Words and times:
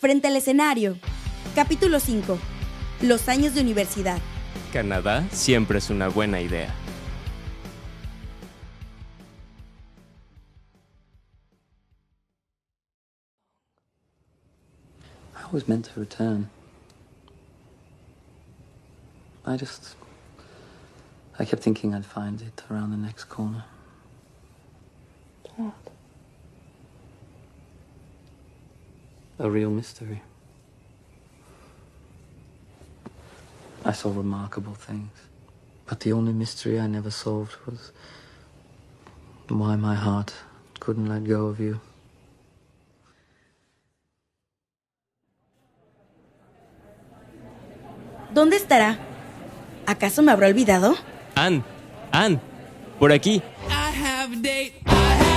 Frente 0.00 0.28
al 0.28 0.36
escenario. 0.36 0.96
Capítulo 1.56 1.98
5. 1.98 2.38
Los 3.02 3.28
años 3.28 3.54
de 3.54 3.62
universidad. 3.62 4.20
Canadá 4.72 5.28
siempre 5.32 5.78
es 5.78 5.90
una 5.90 6.06
buena 6.06 6.40
idea. 6.40 6.72
I 15.34 15.50
was 15.50 15.66
meant 15.66 15.86
to 15.86 15.98
return. 15.98 16.48
I 19.44 19.56
just. 19.56 19.96
I 21.40 21.44
kept 21.44 21.62
thinking 21.64 21.92
I'd 21.92 22.06
find 22.06 22.40
it 22.40 22.62
around 22.70 22.92
the 22.92 22.96
next 22.96 23.24
corner. 23.24 23.64
A 29.38 29.48
real 29.48 29.70
mystery. 29.70 30.20
I 33.84 33.92
saw 33.92 34.10
remarkable 34.10 34.74
things. 34.74 35.10
But 35.86 36.00
the 36.00 36.12
only 36.12 36.32
mystery 36.32 36.78
I 36.78 36.86
never 36.86 37.10
solved 37.10 37.56
was 37.64 37.92
why 39.48 39.76
my 39.76 39.94
heart 39.94 40.34
couldn't 40.80 41.08
let 41.08 41.24
go 41.24 41.46
of 41.46 41.60
you. 41.60 41.80
¿Dónde 48.34 48.56
estará? 48.56 48.98
¿Acaso 49.86 50.22
me 50.22 50.32
habrá 50.32 50.48
olvidado? 50.48 50.96
Ann, 51.34 51.64
Ann, 52.12 52.40
por 52.98 53.10
aquí. 53.12 53.42
I 53.70 53.90
have 53.90 54.42
date. 54.42 54.74
I 54.86 54.92
have 54.92 55.27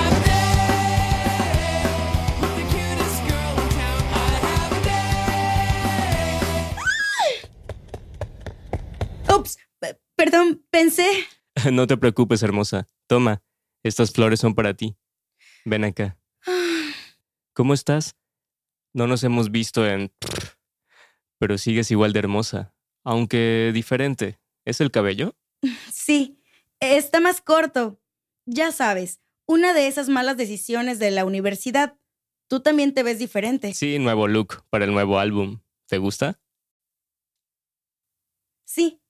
perdón, 10.22 10.64
pensé. 10.70 11.10
No 11.72 11.86
te 11.86 11.98
preocupes, 11.98 12.44
hermosa. 12.44 12.88
Toma, 13.08 13.44
estas 13.84 14.12
flores 14.14 14.40
son 14.40 14.56
para 14.56 14.74
ti. 14.74 14.96
Ven 15.66 15.84
acá. 15.84 16.18
¿Cómo 17.54 17.74
estás? 17.74 18.16
No 18.94 19.06
nos 19.08 19.24
hemos 19.24 19.52
visto 19.52 19.86
en... 19.86 20.14
Pero 21.40 21.58
sigues 21.58 21.92
igual 21.92 22.14
de 22.14 22.20
hermosa, 22.20 22.74
aunque 23.04 23.72
diferente. 23.74 24.40
¿Es 24.64 24.80
el 24.80 24.92
cabello? 24.92 25.36
Sí, 25.92 26.40
está 26.80 27.20
más 27.20 27.42
corto. 27.42 28.00
Ya 28.46 28.72
sabes, 28.72 29.20
una 29.46 29.74
de 29.74 29.88
esas 29.88 30.08
malas 30.08 30.38
decisiones 30.38 31.00
de 31.00 31.12
la 31.12 31.26
universidad. 31.26 31.98
Tú 32.48 32.62
también 32.62 32.94
te 32.94 33.04
ves 33.04 33.20
diferente. 33.20 33.74
Sí, 33.74 34.00
nuevo 34.00 34.28
look 34.28 34.64
para 34.70 34.86
el 34.86 34.94
nuevo 34.94 35.20
álbum. 35.20 35.62
¿Te 35.88 35.98
gusta? 35.98 36.40
Sí, 38.66 39.01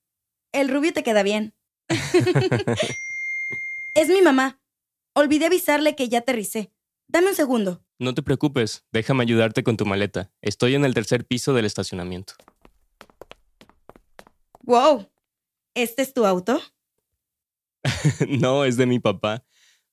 el 0.52 0.68
rubio 0.68 0.92
te 0.92 1.02
queda 1.02 1.22
bien. 1.22 1.54
es 3.94 4.08
mi 4.08 4.22
mamá. 4.22 4.60
Olvidé 5.14 5.46
avisarle 5.46 5.96
que 5.96 6.08
ya 6.08 6.18
aterricé. 6.20 6.72
Dame 7.08 7.28
un 7.28 7.34
segundo. 7.34 7.84
No 7.98 8.14
te 8.14 8.22
preocupes, 8.22 8.84
déjame 8.90 9.22
ayudarte 9.22 9.62
con 9.62 9.76
tu 9.76 9.84
maleta. 9.84 10.32
Estoy 10.40 10.74
en 10.74 10.84
el 10.84 10.94
tercer 10.94 11.26
piso 11.26 11.52
del 11.52 11.66
estacionamiento. 11.66 12.34
Wow. 14.62 15.08
¿Este 15.74 16.02
es 16.02 16.14
tu 16.14 16.24
auto? 16.24 16.60
no, 18.28 18.64
es 18.64 18.76
de 18.76 18.86
mi 18.86 18.98
papá. 18.98 19.44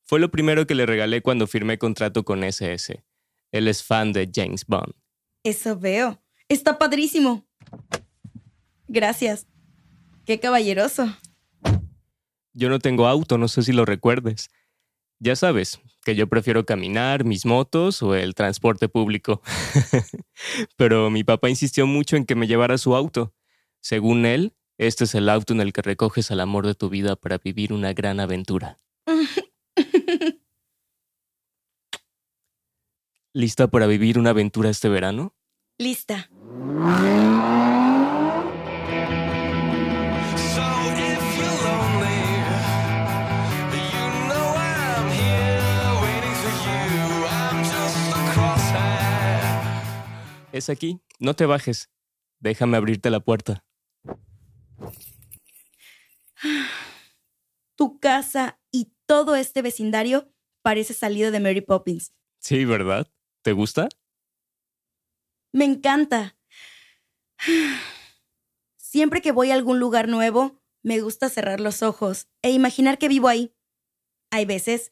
Fue 0.03 0.19
lo 0.19 0.31
primero 0.31 0.65
que 0.65 0.75
le 0.75 0.85
regalé 0.85 1.21
cuando 1.21 1.47
firmé 1.47 1.77
contrato 1.77 2.23
con 2.23 2.43
SS. 2.43 3.03
Él 3.51 3.67
es 3.67 3.83
fan 3.83 4.13
de 4.13 4.29
James 4.33 4.65
Bond. 4.65 4.93
Eso 5.43 5.77
veo. 5.77 6.21
Está 6.47 6.77
padrísimo. 6.77 7.45
Gracias. 8.87 9.45
Qué 10.29 10.39
caballeroso. 10.39 11.17
Yo 12.53 12.69
no 12.69 12.77
tengo 12.77 13.07
auto, 13.07 13.39
no 13.39 13.47
sé 13.47 13.63
si 13.63 13.73
lo 13.73 13.83
recuerdes. 13.83 14.51
Ya 15.17 15.35
sabes, 15.35 15.79
que 16.05 16.13
yo 16.13 16.27
prefiero 16.27 16.67
caminar, 16.67 17.23
mis 17.23 17.47
motos 17.47 18.03
o 18.03 18.13
el 18.13 18.35
transporte 18.35 18.89
público. 18.89 19.41
Pero 20.77 21.09
mi 21.09 21.23
papá 21.23 21.49
insistió 21.49 21.87
mucho 21.87 22.15
en 22.15 22.25
que 22.25 22.35
me 22.35 22.45
llevara 22.45 22.77
su 22.77 22.95
auto. 22.95 23.33
Según 23.81 24.27
él, 24.27 24.53
este 24.77 25.05
es 25.05 25.15
el 25.15 25.29
auto 25.29 25.53
en 25.53 25.61
el 25.61 25.73
que 25.73 25.81
recoges 25.81 26.29
al 26.29 26.41
amor 26.41 26.67
de 26.67 26.75
tu 26.75 26.89
vida 26.89 27.15
para 27.15 27.39
vivir 27.39 27.73
una 27.73 27.93
gran 27.93 28.19
aventura. 28.19 28.77
¿Lista 33.33 33.67
para 33.67 33.87
vivir 33.87 34.19
una 34.19 34.29
aventura 34.29 34.69
este 34.69 34.89
verano? 34.89 35.33
Lista. 35.79 36.29
Es 50.59 50.69
aquí, 50.69 50.99
no 51.19 51.37
te 51.37 51.45
bajes. 51.45 51.89
Déjame 52.41 52.75
abrirte 52.75 53.09
la 53.09 53.21
puerta. 53.21 53.63
Tu 57.77 57.97
casa 58.01 58.59
y 58.73 58.91
todo 59.05 59.37
este 59.37 59.61
vecindario 59.61 60.29
parece 60.61 60.93
salido 60.93 61.31
de 61.31 61.39
Mary 61.39 61.61
Poppins. 61.61 62.13
Sí, 62.39 62.65
¿verdad? 62.65 63.09
¿Te 63.41 63.53
gusta? 63.53 63.87
Me 65.53 65.63
encanta. 65.63 66.37
Siempre 68.75 69.21
que 69.21 69.31
voy 69.31 69.51
a 69.51 69.53
algún 69.53 69.79
lugar 69.79 70.09
nuevo, 70.09 70.61
me 70.83 70.99
gusta 70.99 71.29
cerrar 71.29 71.61
los 71.61 71.83
ojos 71.83 72.27
e 72.41 72.51
imaginar 72.51 72.97
que 72.97 73.07
vivo 73.07 73.29
ahí. 73.29 73.55
Hay 74.29 74.43
veces 74.43 74.91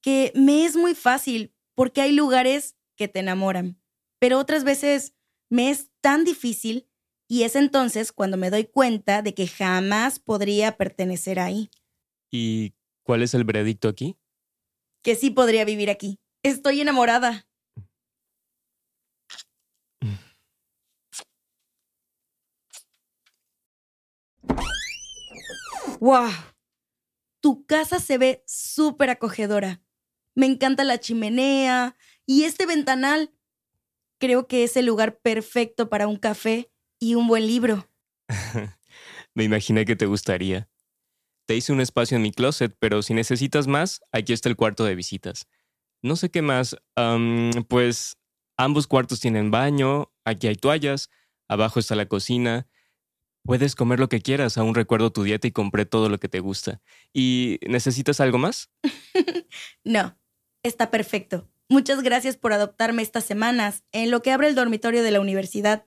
que 0.00 0.30
me 0.36 0.64
es 0.64 0.76
muy 0.76 0.94
fácil 0.94 1.56
porque 1.74 2.02
hay 2.02 2.12
lugares 2.12 2.76
que 2.94 3.08
te 3.08 3.18
enamoran, 3.18 3.77
pero 4.18 4.38
otras 4.38 4.64
veces 4.64 5.14
me 5.50 5.70
es 5.70 5.90
tan 6.00 6.24
difícil 6.24 6.88
y 7.28 7.42
es 7.42 7.56
entonces 7.56 8.12
cuando 8.12 8.36
me 8.36 8.50
doy 8.50 8.64
cuenta 8.64 9.22
de 9.22 9.34
que 9.34 9.46
jamás 9.46 10.18
podría 10.18 10.76
pertenecer 10.76 11.38
ahí, 11.40 11.70
¿Y 12.30 12.74
cuál 13.04 13.22
es 13.22 13.32
el 13.34 13.44
veredicto 13.44 13.88
aquí? 13.88 14.16
que 15.02 15.14
sí 15.14 15.30
podría 15.30 15.64
vivir 15.64 15.88
aquí. 15.90 16.20
Estoy 16.42 16.80
enamorada. 16.82 17.46
¡Wow! 26.00 26.30
Tu 27.40 27.64
casa 27.66 28.00
se 28.00 28.18
ve 28.18 28.42
súper 28.46 29.10
acogedora. 29.10 29.80
Me 30.34 30.46
encanta 30.46 30.84
la 30.84 30.98
chimenea 30.98 31.96
y 32.26 32.44
este 32.44 32.66
ventanal. 32.66 33.32
Creo 34.18 34.46
que 34.46 34.64
es 34.64 34.76
el 34.76 34.86
lugar 34.86 35.18
perfecto 35.20 35.88
para 35.88 36.08
un 36.08 36.16
café 36.16 36.70
y 36.98 37.14
un 37.14 37.28
buen 37.28 37.46
libro. 37.46 37.88
Me 39.34 39.44
imaginé 39.44 39.84
que 39.84 39.96
te 39.96 40.06
gustaría. 40.06 40.68
Te 41.46 41.56
hice 41.56 41.72
un 41.72 41.80
espacio 41.80 42.16
en 42.16 42.22
mi 42.22 42.32
closet, 42.32 42.76
pero 42.78 43.02
si 43.02 43.14
necesitas 43.14 43.66
más, 43.66 44.00
aquí 44.12 44.32
está 44.32 44.48
el 44.48 44.56
cuarto 44.56 44.84
de 44.84 44.94
visitas. 44.94 45.46
No 46.02 46.16
sé 46.16 46.30
qué 46.30 46.42
más. 46.42 46.76
pues 47.68 48.16
ambos 48.56 48.86
cuartos 48.86 49.20
tienen 49.20 49.50
baño, 49.50 50.12
aquí 50.24 50.48
hay 50.48 50.56
toallas, 50.56 51.10
abajo 51.48 51.80
está 51.80 51.94
la 51.94 52.06
cocina. 52.06 52.66
Puedes 53.44 53.74
comer 53.74 53.98
lo 53.98 54.08
que 54.08 54.20
quieras, 54.20 54.58
aún 54.58 54.74
recuerdo 54.74 55.10
tu 55.12 55.22
dieta 55.22 55.46
y 55.46 55.52
compré 55.52 55.86
todo 55.86 56.08
lo 56.08 56.18
que 56.18 56.28
te 56.28 56.40
gusta. 56.40 56.82
¿Y 57.12 57.60
necesitas 57.66 58.20
algo 58.20 58.38
más? 58.38 58.70
No, 59.84 60.18
está 60.62 60.90
perfecto. 60.90 61.48
Muchas 61.70 62.02
gracias 62.02 62.38
por 62.38 62.54
adoptarme 62.54 63.02
estas 63.02 63.24
semanas 63.24 63.84
en 63.92 64.10
lo 64.10 64.22
que 64.22 64.32
abre 64.32 64.48
el 64.48 64.54
dormitorio 64.54 65.02
de 65.02 65.10
la 65.10 65.20
universidad. 65.20 65.86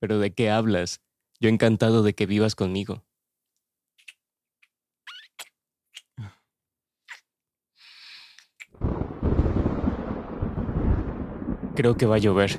¿Pero 0.00 0.18
de 0.18 0.32
qué 0.32 0.50
hablas? 0.50 1.02
Yo 1.38 1.50
encantado 1.50 2.02
de 2.02 2.14
que 2.14 2.24
vivas 2.24 2.54
conmigo. 2.54 3.04
Creo 11.74 11.96
que 11.96 12.06
va 12.06 12.16
a 12.16 12.18
llover. 12.18 12.58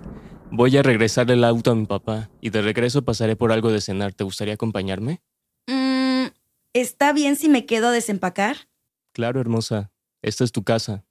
Voy 0.52 0.78
a 0.78 0.84
regresar 0.84 1.32
el 1.32 1.44
auto 1.44 1.72
a 1.72 1.76
mi 1.76 1.86
papá 1.86 2.30
y 2.40 2.52
de 2.52 2.62
regreso 2.62 3.04
pasaré 3.04 3.36
por 3.36 3.52
algo 3.52 3.72
de 3.72 3.82
cenar. 3.82 4.14
¿Te 4.14 4.24
gustaría 4.24 4.54
acompañarme? 4.54 5.22
Mm, 5.68 6.28
¿Está 6.74 7.14
bien 7.14 7.36
si 7.36 7.50
me 7.50 7.66
quedo 7.66 7.88
a 7.88 7.92
desempacar? 7.92 8.68
Claro, 9.14 9.40
hermosa. 9.40 9.92
Esta 10.26 10.44
es 10.44 10.52
tu 10.52 10.64
casa. 10.64 11.06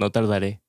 No 0.00 0.10
tardaré. 0.10 0.60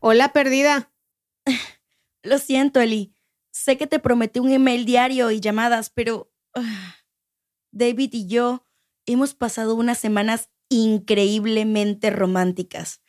Hola, 0.00 0.34
perdida. 0.34 0.92
Lo 2.22 2.36
siento, 2.36 2.80
Eli. 2.80 3.14
Sé 3.50 3.78
que 3.78 3.86
te 3.86 3.98
prometí 3.98 4.40
un 4.40 4.50
email 4.50 4.84
diario 4.84 5.30
y 5.30 5.40
llamadas, 5.40 5.88
pero 5.88 6.30
David 7.72 8.10
y 8.12 8.26
yo 8.26 8.64
hemos 9.06 9.34
pasado 9.34 9.74
unas 9.74 9.98
semanas 9.98 10.50
increíblemente 10.68 12.10
románticas. 12.10 13.02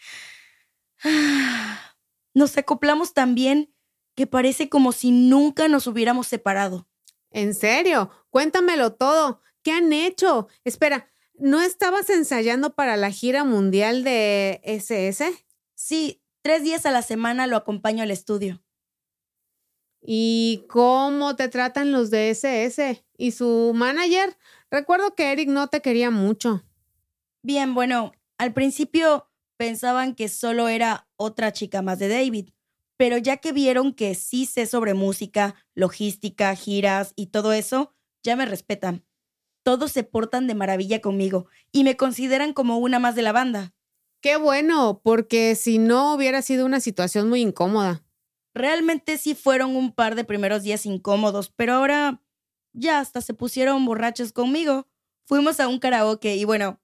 Nos 2.34 2.58
acoplamos 2.58 3.14
tan 3.14 3.36
bien 3.36 3.74
que 4.16 4.28
parece 4.28 4.70
como 4.70 4.92
si 4.92 5.12
nunca 5.12 5.68
nos 5.68 5.86
hubiéramos 5.88 6.28
separado. 6.28 6.88
¿En 7.32 7.54
serio? 7.54 8.12
Cuéntamelo 8.30 8.94
todo. 8.94 9.42
¿Qué 9.64 9.72
han 9.72 9.94
hecho? 9.94 10.48
Espera, 10.64 11.12
¿no 11.36 11.62
estabas 11.62 12.10
ensayando 12.10 12.74
para 12.74 12.98
la 12.98 13.12
gira 13.12 13.44
mundial 13.44 14.04
de 14.04 14.60
SS? 14.64 15.46
Sí, 15.76 16.24
tres 16.42 16.64
días 16.64 16.86
a 16.86 16.92
la 16.92 17.04
semana 17.04 17.46
lo 17.46 17.58
acompaño 17.58 18.04
al 18.04 18.12
estudio. 18.12 18.64
¿Y 20.02 20.66
cómo 20.68 21.36
te 21.36 21.48
tratan 21.50 21.92
los 21.92 22.10
de 22.10 22.30
SS? 22.32 23.06
¿Y 23.18 23.32
su 23.32 23.74
manager? 23.76 24.38
Recuerdo 24.70 25.16
que 25.16 25.32
Eric 25.32 25.50
no 25.50 25.68
te 25.68 25.82
quería 25.82 26.12
mucho. 26.12 26.64
Bien, 27.42 27.74
bueno, 27.74 28.12
al 28.38 28.54
principio 28.54 29.30
pensaban 29.58 30.14
que 30.14 30.30
solo 30.30 30.68
era 30.70 31.08
otra 31.16 31.52
chica 31.52 31.82
más 31.82 31.98
de 31.98 32.08
David, 32.08 32.50
pero 32.96 33.18
ya 33.18 33.38
que 33.38 33.52
vieron 33.52 33.94
que 33.94 34.16
sí 34.16 34.46
sé 34.46 34.68
sobre 34.68 34.94
música, 34.94 35.56
logística, 35.74 36.54
giras 36.56 37.14
y 37.16 37.28
todo 37.28 37.54
eso, 37.54 37.96
ya 38.24 38.36
me 38.36 38.46
respetan. 38.46 39.06
Todos 39.64 39.92
se 39.92 40.04
portan 40.04 40.48
de 40.48 40.56
maravilla 40.56 41.02
conmigo 41.02 41.48
y 41.72 41.84
me 41.84 41.98
consideran 41.98 42.54
como 42.54 42.78
una 42.78 43.00
más 43.00 43.16
de 43.16 43.22
la 43.24 43.32
banda. 43.32 43.74
Qué 44.22 44.38
bueno, 44.38 45.02
porque 45.04 45.56
si 45.56 45.78
no 45.78 46.14
hubiera 46.14 46.42
sido 46.42 46.66
una 46.66 46.80
situación 46.80 47.30
muy 47.30 47.42
incómoda. 47.42 48.04
Realmente 48.54 49.18
sí 49.18 49.36
fueron 49.36 49.76
un 49.76 49.92
par 49.92 50.16
de 50.16 50.24
primeros 50.24 50.64
días 50.64 50.86
incómodos, 50.86 51.52
pero 51.56 51.74
ahora 51.74 52.24
ya 52.78 53.00
hasta 53.00 53.22
se 53.22 53.34
pusieron 53.34 53.86
borrachos 53.86 54.32
conmigo. 54.32 54.88
Fuimos 55.26 55.60
a 55.60 55.68
un 55.68 55.80
karaoke 55.80 56.36
y 56.36 56.46
bueno, 56.46 56.80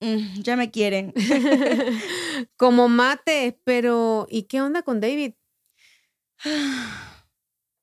mm, 0.00 0.40
ya 0.40 0.56
me 0.56 0.70
quieren. 0.70 1.12
Como 2.56 2.88
mate, 2.88 3.60
pero 3.64 4.26
¿y 4.30 4.44
qué 4.44 4.62
onda 4.62 4.82
con 4.82 5.00
David? 5.00 5.34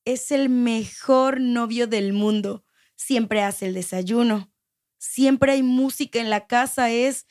Es 0.04 0.32
el 0.32 0.50
mejor 0.50 1.40
novio 1.40 1.86
del 1.86 2.12
mundo. 2.12 2.66
Siempre 2.96 3.44
hace 3.44 3.68
el 3.68 3.76
desayuno. 3.76 4.52
Siempre 4.98 5.52
hay 5.52 5.62
música 5.62 6.20
en 6.20 6.32
la 6.32 6.48
casa. 6.48 6.90
Es 6.90 7.28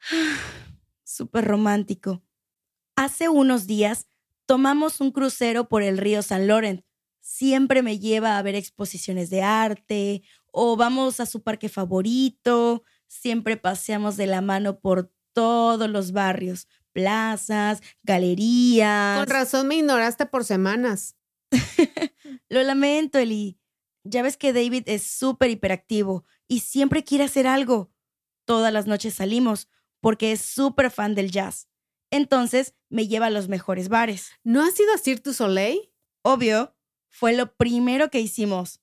súper 1.02 1.46
romántico. 1.46 2.22
Hace 2.94 3.30
unos 3.30 3.66
días 3.66 4.06
tomamos 4.44 5.00
un 5.00 5.12
crucero 5.12 5.66
por 5.66 5.82
el 5.82 5.96
río 5.96 6.20
San 6.20 6.46
Laurent. 6.46 6.84
Siempre 7.22 7.82
me 7.82 8.00
lleva 8.00 8.36
a 8.36 8.42
ver 8.42 8.56
exposiciones 8.56 9.30
de 9.30 9.42
arte 9.42 10.22
o 10.50 10.76
vamos 10.76 11.20
a 11.20 11.26
su 11.26 11.42
parque 11.42 11.68
favorito. 11.68 12.82
Siempre 13.06 13.56
paseamos 13.56 14.16
de 14.16 14.26
la 14.26 14.40
mano 14.40 14.80
por 14.80 15.12
todos 15.32 15.88
los 15.88 16.10
barrios, 16.10 16.66
plazas, 16.92 17.80
galerías. 18.02 19.20
Con 19.20 19.28
razón 19.28 19.68
me 19.68 19.76
ignoraste 19.76 20.26
por 20.26 20.44
semanas. 20.44 21.16
Lo 22.48 22.60
lamento, 22.64 23.20
Eli. 23.20 23.56
Ya 24.02 24.22
ves 24.22 24.36
que 24.36 24.52
David 24.52 24.82
es 24.86 25.04
súper 25.04 25.50
hiperactivo 25.50 26.24
y 26.48 26.60
siempre 26.60 27.04
quiere 27.04 27.22
hacer 27.22 27.46
algo. 27.46 27.92
Todas 28.44 28.72
las 28.72 28.88
noches 28.88 29.14
salimos 29.14 29.68
porque 30.00 30.32
es 30.32 30.40
súper 30.40 30.90
fan 30.90 31.14
del 31.14 31.30
jazz. 31.30 31.68
Entonces 32.10 32.74
me 32.88 33.06
lleva 33.06 33.26
a 33.26 33.30
los 33.30 33.46
mejores 33.46 33.88
bares. 33.88 34.32
¿No 34.42 34.60
has 34.64 34.78
ido 34.80 34.92
a 34.92 34.98
Cirque 34.98 35.22
du 35.22 35.32
Soleil? 35.32 35.92
Obvio, 36.22 36.74
fue 37.12 37.34
lo 37.34 37.54
primero 37.54 38.10
que 38.10 38.20
hicimos. 38.20 38.80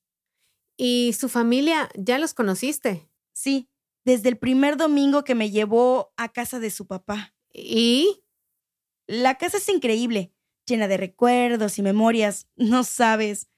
¿Y 0.77 1.13
su 1.13 1.27
familia 1.27 1.89
ya 1.95 2.19
los 2.19 2.33
conociste? 2.33 3.09
Sí, 3.33 3.67
desde 4.05 4.29
el 4.29 4.37
primer 4.37 4.77
domingo 4.77 5.23
que 5.23 5.35
me 5.35 5.51
llevó 5.51 6.13
a 6.15 6.29
casa 6.29 6.59
de 6.59 6.69
su 6.69 6.87
papá. 6.87 7.33
¿Y? 7.51 8.23
La 9.07 9.35
casa 9.37 9.57
es 9.57 9.67
increíble, 9.67 10.31
llena 10.65 10.87
de 10.87 10.97
recuerdos 10.97 11.79
y 11.79 11.81
memorias. 11.81 12.47
No 12.55 12.83
sabes. 12.83 13.49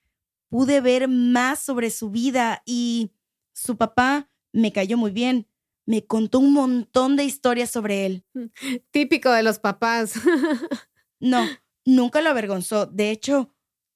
Pude 0.50 0.82
ver 0.82 1.08
más 1.08 1.60
sobre 1.60 1.92
su 1.92 2.10
vida 2.10 2.64
y 2.66 3.12
su 3.54 3.78
papá 3.78 4.30
me 4.54 4.72
cayó 4.72 4.98
muy 4.98 5.12
bien. 5.12 5.48
Me 5.86 6.06
contó 6.06 6.40
un 6.40 6.54
montón 6.54 7.18
de 7.18 7.26
historias 7.26 7.70
sobre 7.70 8.06
él. 8.06 8.26
Típico 8.92 9.32
de 9.32 9.44
los 9.44 9.60
papás. 9.60 10.14
No, 11.24 11.48
nunca 11.86 12.20
lo 12.20 12.32
avergonzó. 12.32 12.88
De 12.88 13.12
hecho, 13.12 13.54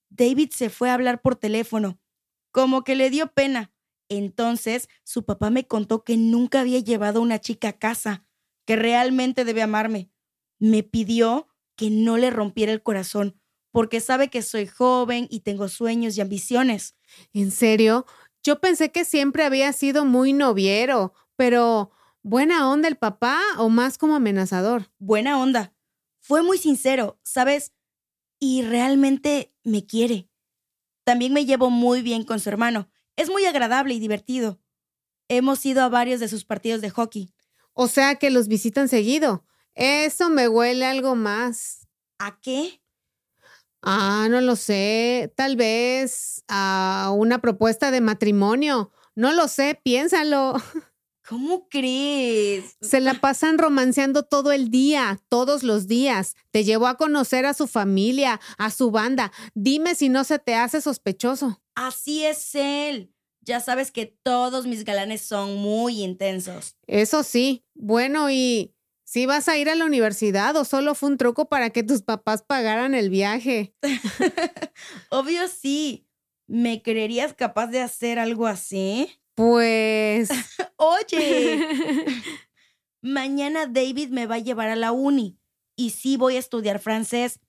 David 0.09 0.51
se 0.51 0.69
fue 0.69 0.89
a 0.89 0.93
hablar 0.93 1.21
por 1.21 1.35
teléfono, 1.35 1.99
como 2.51 2.83
que 2.83 2.95
le 2.95 3.09
dio 3.09 3.27
pena. 3.33 3.73
Entonces, 4.09 4.87
su 5.03 5.25
papá 5.25 5.49
me 5.49 5.67
contó 5.67 6.03
que 6.03 6.17
nunca 6.17 6.61
había 6.61 6.79
llevado 6.79 7.19
a 7.19 7.23
una 7.23 7.39
chica 7.39 7.69
a 7.69 7.79
casa, 7.79 8.25
que 8.65 8.75
realmente 8.75 9.45
debe 9.45 9.61
amarme. 9.61 10.11
Me 10.59 10.83
pidió 10.83 11.47
que 11.75 11.89
no 11.89 12.17
le 12.17 12.29
rompiera 12.29 12.71
el 12.71 12.83
corazón, 12.83 13.39
porque 13.71 13.99
sabe 13.99 14.29
que 14.29 14.41
soy 14.41 14.67
joven 14.67 15.27
y 15.29 15.41
tengo 15.41 15.67
sueños 15.67 16.17
y 16.17 16.21
ambiciones. 16.21 16.95
¿En 17.33 17.51
serio? 17.51 18.05
Yo 18.43 18.61
pensé 18.61 18.91
que 18.91 19.05
siempre 19.05 19.43
había 19.43 19.73
sido 19.73 20.05
muy 20.05 20.31
noviero, 20.31 21.13
pero 21.35 21.91
¿buena 22.21 22.69
onda 22.69 22.87
el 22.87 22.95
papá 22.95 23.41
o 23.57 23.69
más 23.69 23.97
como 23.97 24.15
amenazador? 24.15 24.91
Buena 24.99 25.41
onda. 25.41 25.73
Fue 26.21 26.41
muy 26.41 26.57
sincero, 26.57 27.19
¿sabes? 27.23 27.73
Y 28.39 28.63
realmente 28.63 29.53
me 29.63 29.85
quiere. 29.85 30.29
También 31.03 31.33
me 31.33 31.45
llevo 31.45 31.69
muy 31.69 32.01
bien 32.01 32.23
con 32.23 32.39
su 32.39 32.49
hermano. 32.49 32.89
Es 33.15 33.29
muy 33.29 33.45
agradable 33.45 33.93
y 33.93 33.99
divertido. 33.99 34.59
Hemos 35.29 35.65
ido 35.65 35.83
a 35.83 35.89
varios 35.89 36.19
de 36.19 36.27
sus 36.27 36.45
partidos 36.45 36.81
de 36.81 36.89
hockey. 36.89 37.33
O 37.73 37.87
sea 37.87 38.15
que 38.15 38.29
los 38.29 38.47
visitan 38.47 38.87
seguido. 38.87 39.45
Eso 39.73 40.29
me 40.29 40.47
huele 40.47 40.85
algo 40.85 41.15
más. 41.15 41.87
¿A 42.19 42.39
qué? 42.39 42.81
Ah, 43.81 44.27
no 44.29 44.41
lo 44.41 44.55
sé. 44.55 45.33
Tal 45.35 45.55
vez 45.55 46.43
a 46.47 47.11
una 47.15 47.39
propuesta 47.39 47.91
de 47.91 48.01
matrimonio. 48.01 48.91
No 49.15 49.31
lo 49.31 49.47
sé, 49.47 49.79
piénsalo. 49.83 50.55
¿Cómo 51.27 51.67
crees? 51.69 52.77
Se 52.81 52.99
la 52.99 53.15
pasan 53.15 53.57
romanceando 53.57 54.23
todo 54.23 54.51
el 54.51 54.69
día, 54.69 55.19
todos 55.27 55.63
los 55.63 55.87
días. 55.87 56.35
Te 56.51 56.63
llevó 56.63 56.85
a 56.85 56.97
conocer 56.97 57.47
a 57.47 57.55
su 57.55 57.65
familia, 57.65 58.39
a 58.59 58.69
su 58.69 58.91
banda. 58.91 59.31
Dime 59.55 59.95
si 59.95 60.09
no 60.09 60.23
se 60.23 60.37
te 60.37 60.53
hace 60.53 60.81
sospechoso. 60.81 61.63
Así 61.73 62.23
es 62.23 62.53
él. 62.53 63.11
Ya 63.41 63.59
sabes 63.59 63.91
que 63.91 64.05
todos 64.05 64.67
mis 64.67 64.85
galanes 64.85 65.21
son 65.21 65.57
muy 65.57 66.03
intensos. 66.03 66.75
Eso 66.85 67.23
sí. 67.23 67.65
Bueno, 67.73 68.29
¿y 68.29 68.75
si 69.03 69.25
vas 69.25 69.49
a 69.49 69.57
ir 69.57 69.69
a 69.69 69.75
la 69.75 69.85
universidad 69.85 70.55
o 70.55 70.63
solo 70.63 70.93
fue 70.93 71.09
un 71.09 71.17
truco 71.17 71.49
para 71.49 71.71
que 71.71 71.81
tus 71.81 72.03
papás 72.03 72.43
pagaran 72.43 72.93
el 72.93 73.09
viaje? 73.09 73.73
Obvio 75.09 75.47
sí. 75.47 76.07
¿Me 76.47 76.83
creerías 76.83 77.33
capaz 77.33 77.67
de 77.67 77.81
hacer 77.81 78.19
algo 78.19 78.45
así? 78.45 79.09
Pues... 79.33 80.29
Oye, 80.87 81.67
mañana 83.01 83.65
David 83.65 84.09
me 84.09 84.27
va 84.27 84.35
a 84.35 84.39
llevar 84.39 84.69
a 84.69 84.75
la 84.75 84.91
uni 84.91 85.39
y 85.75 85.91
sí 85.91 86.15
voy 86.15 86.35
a 86.35 86.39
estudiar 86.39 86.79
francés. 86.79 87.39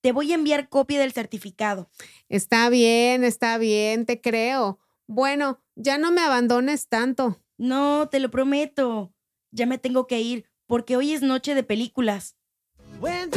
Te 0.00 0.12
voy 0.12 0.32
a 0.32 0.36
enviar 0.36 0.68
copia 0.68 1.00
del 1.00 1.12
certificado. 1.12 1.90
Está 2.28 2.70
bien, 2.70 3.22
está 3.24 3.58
bien, 3.58 4.06
te 4.06 4.20
creo. 4.20 4.78
Bueno, 5.06 5.62
ya 5.74 5.98
no 5.98 6.10
me 6.10 6.22
abandones 6.22 6.88
tanto. 6.88 7.42
No, 7.58 8.08
te 8.08 8.20
lo 8.20 8.30
prometo. 8.30 9.12
Ya 9.50 9.66
me 9.66 9.78
tengo 9.78 10.06
que 10.06 10.20
ir 10.20 10.46
porque 10.66 10.96
hoy 10.96 11.12
es 11.12 11.22
noche 11.22 11.54
de 11.54 11.62
películas. 11.62 12.36
When 13.00 13.30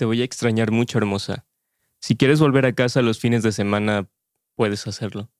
Te 0.00 0.06
voy 0.06 0.22
a 0.22 0.24
extrañar 0.24 0.70
mucho, 0.70 0.96
hermosa. 0.96 1.44
Si 2.00 2.16
quieres 2.16 2.40
volver 2.40 2.64
a 2.64 2.74
casa 2.74 3.02
los 3.02 3.18
fines 3.18 3.42
de 3.42 3.52
semana, 3.52 4.08
puedes 4.54 4.86
hacerlo. 4.86 5.30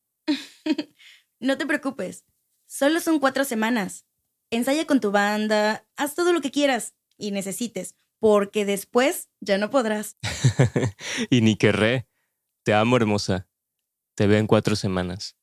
No 1.40 1.56
te 1.56 1.64
preocupes. 1.64 2.26
Solo 2.66 3.00
son 3.00 3.20
cuatro 3.20 3.44
semanas. 3.44 4.04
Ensaya 4.50 4.86
con 4.86 5.00
tu 5.00 5.12
banda, 5.12 5.86
haz 5.96 6.14
todo 6.14 6.34
lo 6.34 6.42
que 6.42 6.50
quieras 6.50 6.94
y 7.16 7.30
necesites, 7.30 7.94
porque 8.18 8.66
después 8.66 9.30
ya 9.40 9.56
no 9.56 9.70
podrás. 9.70 10.18
y 11.30 11.40
ni 11.40 11.56
querré. 11.56 12.06
Te 12.62 12.74
amo, 12.74 12.98
hermosa. 12.98 13.48
Te 14.14 14.26
veo 14.26 14.36
en 14.36 14.46
cuatro 14.46 14.76
semanas. 14.76 15.38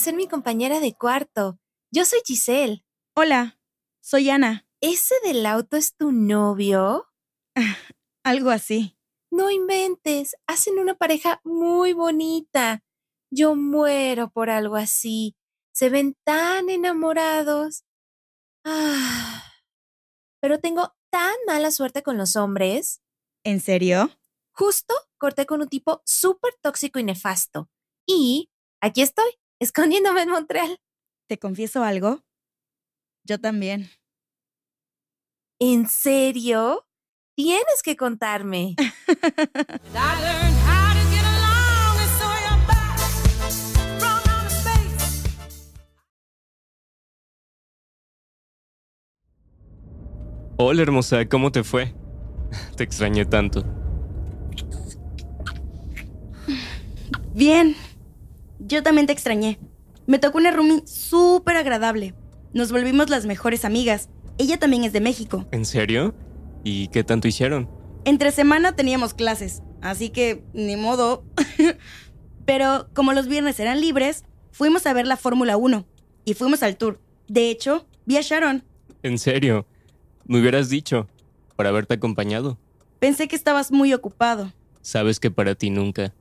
Ser 0.00 0.14
mi 0.14 0.26
compañera 0.26 0.80
de 0.80 0.94
cuarto. 0.94 1.60
Yo 1.92 2.04
soy 2.04 2.20
Giselle. 2.24 2.84
Hola, 3.14 3.60
soy 4.00 4.30
Ana. 4.30 4.66
¿Ese 4.80 5.14
del 5.22 5.44
auto 5.44 5.76
es 5.76 5.94
tu 5.94 6.10
novio? 6.10 7.06
Algo 8.24 8.50
así. 8.50 8.96
No 9.30 9.50
inventes, 9.50 10.34
hacen 10.46 10.78
una 10.78 10.94
pareja 10.94 11.40
muy 11.44 11.92
bonita. 11.92 12.82
Yo 13.30 13.54
muero 13.54 14.30
por 14.30 14.50
algo 14.50 14.74
así. 14.74 15.36
Se 15.72 15.88
ven 15.88 16.16
tan 16.24 16.68
enamorados. 16.68 17.84
Ah. 18.64 19.44
Pero 20.40 20.58
tengo 20.58 20.94
tan 21.10 21.34
mala 21.46 21.70
suerte 21.70 22.02
con 22.02 22.16
los 22.18 22.34
hombres. 22.34 23.02
¿En 23.44 23.60
serio? 23.60 24.10
Justo 24.52 24.94
corté 25.16 25.46
con 25.46 25.60
un 25.60 25.68
tipo 25.68 26.02
súper 26.04 26.54
tóxico 26.60 26.98
y 26.98 27.04
nefasto. 27.04 27.70
Y 28.04 28.50
aquí 28.80 29.02
estoy, 29.02 29.30
escondiéndome 29.60 30.22
en 30.22 30.30
Montreal. 30.30 30.80
¿Te 31.28 31.38
confieso 31.38 31.84
algo? 31.84 32.24
Yo 33.24 33.38
también. 33.38 33.90
¿En 35.60 35.86
serio? 35.86 36.86
Tienes 37.36 37.82
que 37.84 37.96
contarme. 37.96 38.74
Hola 50.62 50.82
hermosa, 50.82 51.26
¿cómo 51.26 51.50
te 51.52 51.64
fue? 51.64 51.94
Te 52.76 52.84
extrañé 52.84 53.24
tanto. 53.24 53.64
Bien. 57.32 57.74
Yo 58.70 58.84
también 58.84 59.08
te 59.08 59.12
extrañé. 59.12 59.58
Me 60.06 60.20
tocó 60.20 60.38
una 60.38 60.52
roomie 60.52 60.86
súper 60.86 61.56
agradable. 61.56 62.14
Nos 62.52 62.70
volvimos 62.70 63.10
las 63.10 63.26
mejores 63.26 63.64
amigas. 63.64 64.08
Ella 64.38 64.60
también 64.60 64.84
es 64.84 64.92
de 64.92 65.00
México. 65.00 65.44
¿En 65.50 65.64
serio? 65.64 66.14
¿Y 66.62 66.86
qué 66.88 67.02
tanto 67.02 67.26
hicieron? 67.26 67.68
Entre 68.04 68.30
semana 68.30 68.76
teníamos 68.76 69.12
clases, 69.12 69.60
así 69.82 70.10
que 70.10 70.44
ni 70.52 70.76
modo. 70.76 71.24
Pero 72.46 72.88
como 72.94 73.12
los 73.12 73.26
viernes 73.26 73.58
eran 73.58 73.80
libres, 73.80 74.22
fuimos 74.52 74.86
a 74.86 74.92
ver 74.92 75.08
la 75.08 75.16
Fórmula 75.16 75.56
1 75.56 75.84
y 76.24 76.34
fuimos 76.34 76.62
al 76.62 76.76
tour. 76.76 77.00
De 77.26 77.50
hecho, 77.50 77.88
vi 78.06 78.18
a 78.18 78.20
Sharon. 78.20 78.62
¿En 79.02 79.18
serio? 79.18 79.66
Me 80.26 80.38
hubieras 80.38 80.68
dicho, 80.68 81.08
para 81.56 81.70
haberte 81.70 81.94
acompañado. 81.94 82.56
Pensé 83.00 83.26
que 83.26 83.34
estabas 83.34 83.72
muy 83.72 83.92
ocupado. 83.94 84.52
Sabes 84.80 85.18
que 85.18 85.32
para 85.32 85.56
ti 85.56 85.70
nunca. 85.70 86.14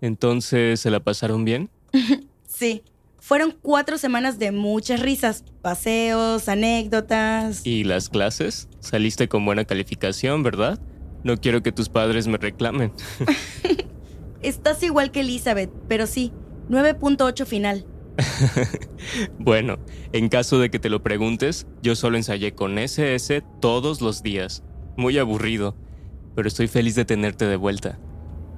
Entonces, 0.00 0.80
¿se 0.80 0.90
la 0.90 1.00
pasaron 1.00 1.44
bien? 1.44 1.68
Sí, 2.46 2.82
fueron 3.18 3.56
cuatro 3.62 3.96
semanas 3.96 4.38
de 4.38 4.52
muchas 4.52 5.00
risas, 5.00 5.42
paseos, 5.62 6.48
anécdotas. 6.48 7.66
¿Y 7.66 7.82
las 7.82 8.10
clases? 8.10 8.68
Saliste 8.80 9.26
con 9.26 9.46
buena 9.46 9.64
calificación, 9.64 10.42
¿verdad? 10.42 10.78
No 11.24 11.38
quiero 11.38 11.62
que 11.62 11.72
tus 11.72 11.88
padres 11.88 12.26
me 12.26 12.36
reclamen. 12.36 12.92
Estás 14.42 14.82
igual 14.82 15.12
que 15.12 15.20
Elizabeth, 15.20 15.70
pero 15.88 16.06
sí, 16.06 16.32
9.8 16.68 17.46
final. 17.46 17.86
bueno, 19.38 19.78
en 20.12 20.28
caso 20.28 20.58
de 20.58 20.70
que 20.70 20.78
te 20.78 20.90
lo 20.90 21.02
preguntes, 21.02 21.66
yo 21.80 21.94
solo 21.94 22.16
ensayé 22.16 22.54
con 22.54 22.78
SS 22.78 23.42
todos 23.60 24.00
los 24.00 24.22
días. 24.22 24.62
Muy 24.96 25.16
aburrido, 25.18 25.76
pero 26.34 26.48
estoy 26.48 26.68
feliz 26.68 26.96
de 26.96 27.04
tenerte 27.04 27.46
de 27.46 27.56
vuelta. 27.56 27.98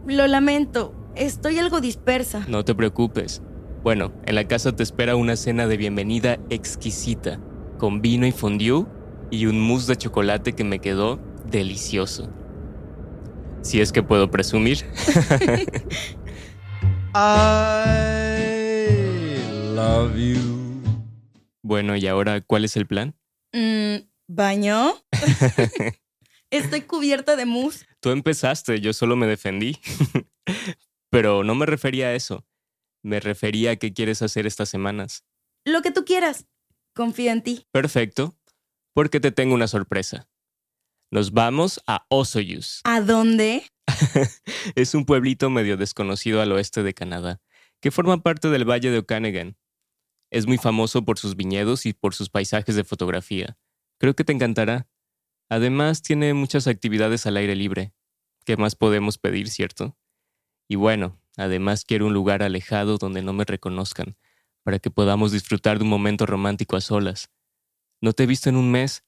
Lo 0.07 0.27
lamento, 0.27 0.95
estoy 1.17 1.59
algo 1.59 1.81
dispersa. 1.81 2.45
No 2.49 2.65
te 2.65 2.75
preocupes. 2.75 3.43
Bueno, 3.83 4.13
en 4.25 4.35
la 4.35 4.49
casa 4.49 4.75
te 4.75 4.83
espera 4.83 5.17
una 5.17 5.37
cena 5.37 5.67
de 5.67 5.77
bienvenida 5.77 6.39
exquisita, 6.51 7.39
con 7.79 8.01
vino 8.01 8.27
y 8.27 8.33
fondue 8.33 8.87
y 9.31 9.47
un 9.47 9.61
mousse 9.61 9.87
de 9.89 9.97
chocolate 9.97 10.55
que 10.55 10.65
me 10.65 10.81
quedó 10.81 11.21
delicioso. 11.51 12.31
Si 13.63 13.81
es 13.81 13.93
que 13.93 14.03
puedo 14.03 14.31
presumir. 14.31 14.79
I 17.15 19.37
love 19.75 20.17
you. 20.17 20.83
bueno, 21.63 21.97
y 21.97 22.07
ahora, 22.07 22.41
¿cuál 22.41 22.65
es 22.65 22.77
el 22.77 22.87
plan? 22.87 23.15
Mm, 23.53 23.97
¿Baño? 24.29 24.93
Estoy 26.51 26.83
cubierta 26.83 27.37
de 27.37 27.47
mousse. 27.47 27.87
Tú 28.01 28.11
empezaste, 28.11 28.81
yo 28.81 28.93
solo 28.93 29.17
me 29.17 29.27
defendí. 29.27 29.79
Pero 31.15 31.45
no 31.45 31.55
me 31.55 31.65
refería 31.65 32.09
a 32.09 32.15
eso. 32.15 32.45
Me 33.05 33.21
refería 33.21 33.71
a 33.71 33.77
qué 33.77 33.93
quieres 33.93 34.21
hacer 34.21 34.49
estas 34.49 34.69
semanas. 34.69 35.25
Lo 35.65 35.81
que 35.81 35.93
tú 35.93 36.05
quieras. 36.05 36.49
Confío 36.93 37.31
en 37.31 37.41
ti. 37.41 37.69
Perfecto, 37.71 38.37
porque 38.95 39.21
te 39.21 39.31
tengo 39.31 39.55
una 39.55 39.69
sorpresa. 39.69 40.29
Nos 41.13 41.31
vamos 41.31 41.81
a 41.87 42.05
Osoyus. 42.09 42.81
¿A 42.83 43.01
dónde? 43.01 43.63
es 44.75 44.97
un 44.97 45.05
pueblito 45.05 45.51
medio 45.51 45.77
desconocido 45.77 46.43
al 46.43 46.51
oeste 46.51 46.83
de 46.83 46.95
Canadá, 46.95 47.41
que 47.81 47.93
forma 47.93 48.21
parte 48.21 48.49
del 48.49 48.69
Valle 48.69 48.91
de 48.91 48.99
Okanagan. 48.99 49.57
Es 50.33 50.49
muy 50.49 50.59
famoso 50.59 51.05
por 51.05 51.21
sus 51.21 51.37
viñedos 51.37 51.87
y 51.87 51.93
por 51.93 52.17
sus 52.17 52.29
paisajes 52.29 52.75
de 52.75 52.83
fotografía. 52.83 53.57
Creo 54.01 54.17
que 54.17 54.25
te 54.25 54.33
encantará. 54.33 54.89
Además, 55.49 56.03
tiene 56.03 56.35
muchas 56.35 56.67
actividades 56.67 57.25
al 57.27 57.37
aire 57.37 57.55
libre. 57.55 57.93
¿Qué 58.45 58.57
más 58.57 58.75
podemos 58.75 59.17
pedir, 59.17 59.49
cierto? 59.49 59.97
Y 60.75 60.77
bueno, 60.77 61.21
además 61.37 61.85
quiero 61.85 62.09
un 62.09 62.15
lugar 62.15 62.43
alejado 62.43 62.99
donde 62.99 63.23
no 63.23 63.33
me 63.33 63.45
reconozcan, 63.45 64.17
para 64.65 64.81
que 64.81 64.91
podamos 64.91 65.31
disfrutar 65.31 65.79
de 65.79 65.85
un 65.85 65.89
momento 65.89 66.27
romántico 66.27 66.75
a 66.75 66.81
solas. 66.81 67.31
No 68.01 68.13
te 68.13 68.25
he 68.25 68.27
visto 68.27 68.49
en 68.49 68.57
un 68.57 68.73
mes. 68.73 69.05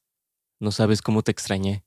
No 0.60 0.70
sabes 0.70 1.02
cómo 1.02 1.22
te 1.22 1.32
extrañé. 1.32 1.84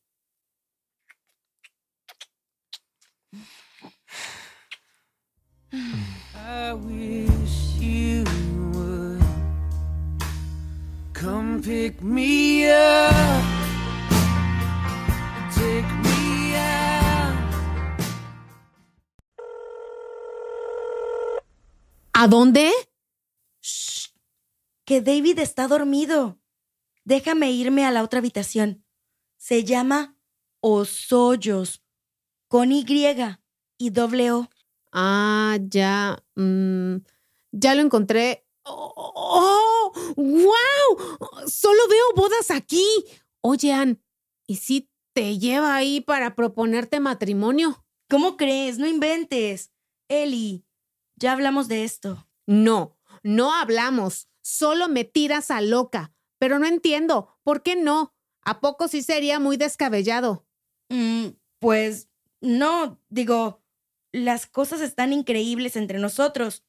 Come 11.13 11.62
pick 11.62 12.01
me 12.01 12.69
up, 12.69 13.58
¿A 22.21 22.27
dónde? 22.27 22.69
Shh, 23.61 24.09
que 24.85 24.99
David 24.99 25.39
está 25.39 25.69
dormido. 25.69 26.38
Déjame 27.05 27.49
irme 27.53 27.85
a 27.85 27.91
la 27.91 28.03
otra 28.03 28.19
habitación. 28.19 28.83
Se 29.38 29.63
llama 29.63 30.17
Osoyos, 30.59 31.81
con 32.49 32.73
Y 32.73 32.85
y 33.77 33.89
doble 33.91 34.33
O. 34.33 34.49
Ah, 34.91 35.59
ya. 35.61 36.21
mm, 36.35 36.97
ya 37.53 37.75
lo 37.75 37.83
encontré. 37.83 38.45
¡Oh! 38.65 38.91
oh, 39.15 39.93
¡Wow! 40.17 41.47
Solo 41.47 41.88
veo 41.88 42.05
bodas 42.17 42.51
aquí. 42.51 42.85
Oye, 43.39 43.71
Ann, 43.71 44.03
¿y 44.45 44.57
si 44.57 44.91
te 45.13 45.39
lleva 45.39 45.73
ahí 45.73 46.01
para 46.01 46.35
proponerte 46.35 46.99
matrimonio? 46.99 47.85
¿Cómo 48.09 48.35
crees? 48.35 48.77
No 48.77 48.88
inventes. 48.88 49.71
Eli, 50.09 50.65
ya 51.19 51.33
hablamos 51.33 51.67
de 51.67 51.83
esto. 51.83 52.27
No, 52.47 52.97
no 53.23 53.53
hablamos. 53.53 54.29
Solo 54.41 54.88
me 54.88 55.03
tiras 55.03 55.51
a 55.51 55.61
loca. 55.61 56.13
Pero 56.39 56.57
no 56.57 56.65
entiendo. 56.65 57.38
¿Por 57.43 57.61
qué 57.61 57.75
no? 57.75 58.15
¿A 58.41 58.61
poco 58.61 58.88
sí 58.88 59.03
sería 59.03 59.39
muy 59.39 59.57
descabellado? 59.57 60.47
Mm, 60.88 61.27
pues 61.59 62.09
no, 62.41 63.01
digo, 63.09 63.61
las 64.11 64.47
cosas 64.47 64.81
están 64.81 65.13
increíbles 65.13 65.75
entre 65.75 65.99
nosotros. 65.99 66.63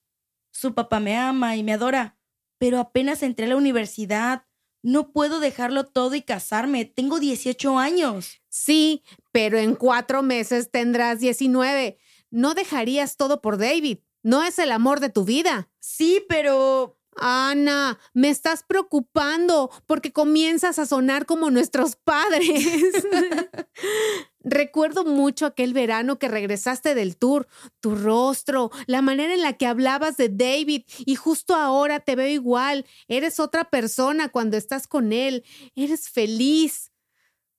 Su 0.53 0.75
papá 0.75 0.99
me 1.01 1.17
ama 1.17 1.57
y 1.57 1.63
me 1.63 1.73
adora, 1.73 2.19
pero 2.59 2.81
apenas 2.81 3.23
entré 3.23 3.47
a 3.47 3.51
la 3.51 3.57
universidad. 3.57 4.47
No 4.83 5.13
puedo 5.13 5.41
dejarlo 5.41 5.85
todo 5.85 6.15
y 6.17 6.23
casarme. 6.23 6.85
Tengo 6.85 7.21
18 7.21 7.79
años. 7.79 8.43
Sí, 8.49 9.05
pero 9.31 9.59
en 9.59 9.77
cuatro 9.77 10.23
meses 10.23 10.71
tendrás 10.71 11.21
19. 11.21 11.99
No 12.31 12.55
dejarías 12.55 13.17
todo 13.17 13.41
por 13.41 13.59
David. 13.59 13.99
No 14.23 14.43
es 14.43 14.59
el 14.59 14.73
amor 14.73 15.01
de 15.01 15.11
tu 15.11 15.25
vida. 15.25 15.69
Sí, 15.81 16.25
pero... 16.29 16.97
Ana, 17.17 17.99
me 18.15 18.31
estás 18.31 18.63
preocupando 18.63 19.71
porque 19.87 20.13
comienzas 20.13 20.79
a 20.79 20.87
sonar 20.87 21.27
como 21.27 21.51
nuestros 21.51 21.97
padres. 21.97 23.05
Recuerdo 24.43 25.05
mucho 25.05 25.45
aquel 25.45 25.75
verano 25.75 26.19
que 26.19 26.29
regresaste 26.29 26.95
del 26.95 27.19
tour, 27.19 27.47
tu 27.81 27.95
rostro, 27.95 28.71
la 28.87 29.03
manera 29.03 29.35
en 29.35 29.43
la 29.43 29.53
que 29.55 29.67
hablabas 29.67 30.17
de 30.17 30.31
David 30.31 30.85
y 31.05 31.15
justo 31.17 31.55
ahora 31.55 32.01
te 32.01 32.17
veo 32.17 32.29
igual. 32.29 32.87
Eres 33.07 33.39
otra 33.39 33.65
persona 33.65 34.31
cuando 34.31 34.57
estás 34.57 34.87
con 34.87 35.13
él. 35.13 35.45
Eres 35.75 36.09
feliz. 36.09 36.91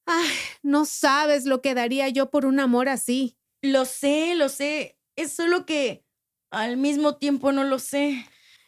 Ay, 0.08 0.30
no 0.64 0.86
sabes 0.86 1.46
lo 1.46 1.62
que 1.62 1.76
daría 1.76 2.10
yo 2.10 2.32
por 2.32 2.46
un 2.46 2.60
amor 2.60 2.90
así. 2.90 3.38
Lo 3.62 3.86
sé, 3.86 4.34
lo 4.34 4.50
sé. 4.50 4.98
Es 5.16 5.34
solo 5.34 5.68
que 5.68 6.04
al 6.52 6.78
mismo 6.78 7.16
tiempo 7.16 7.52
no 7.52 7.64
lo 7.64 7.80
sé. 7.80 8.26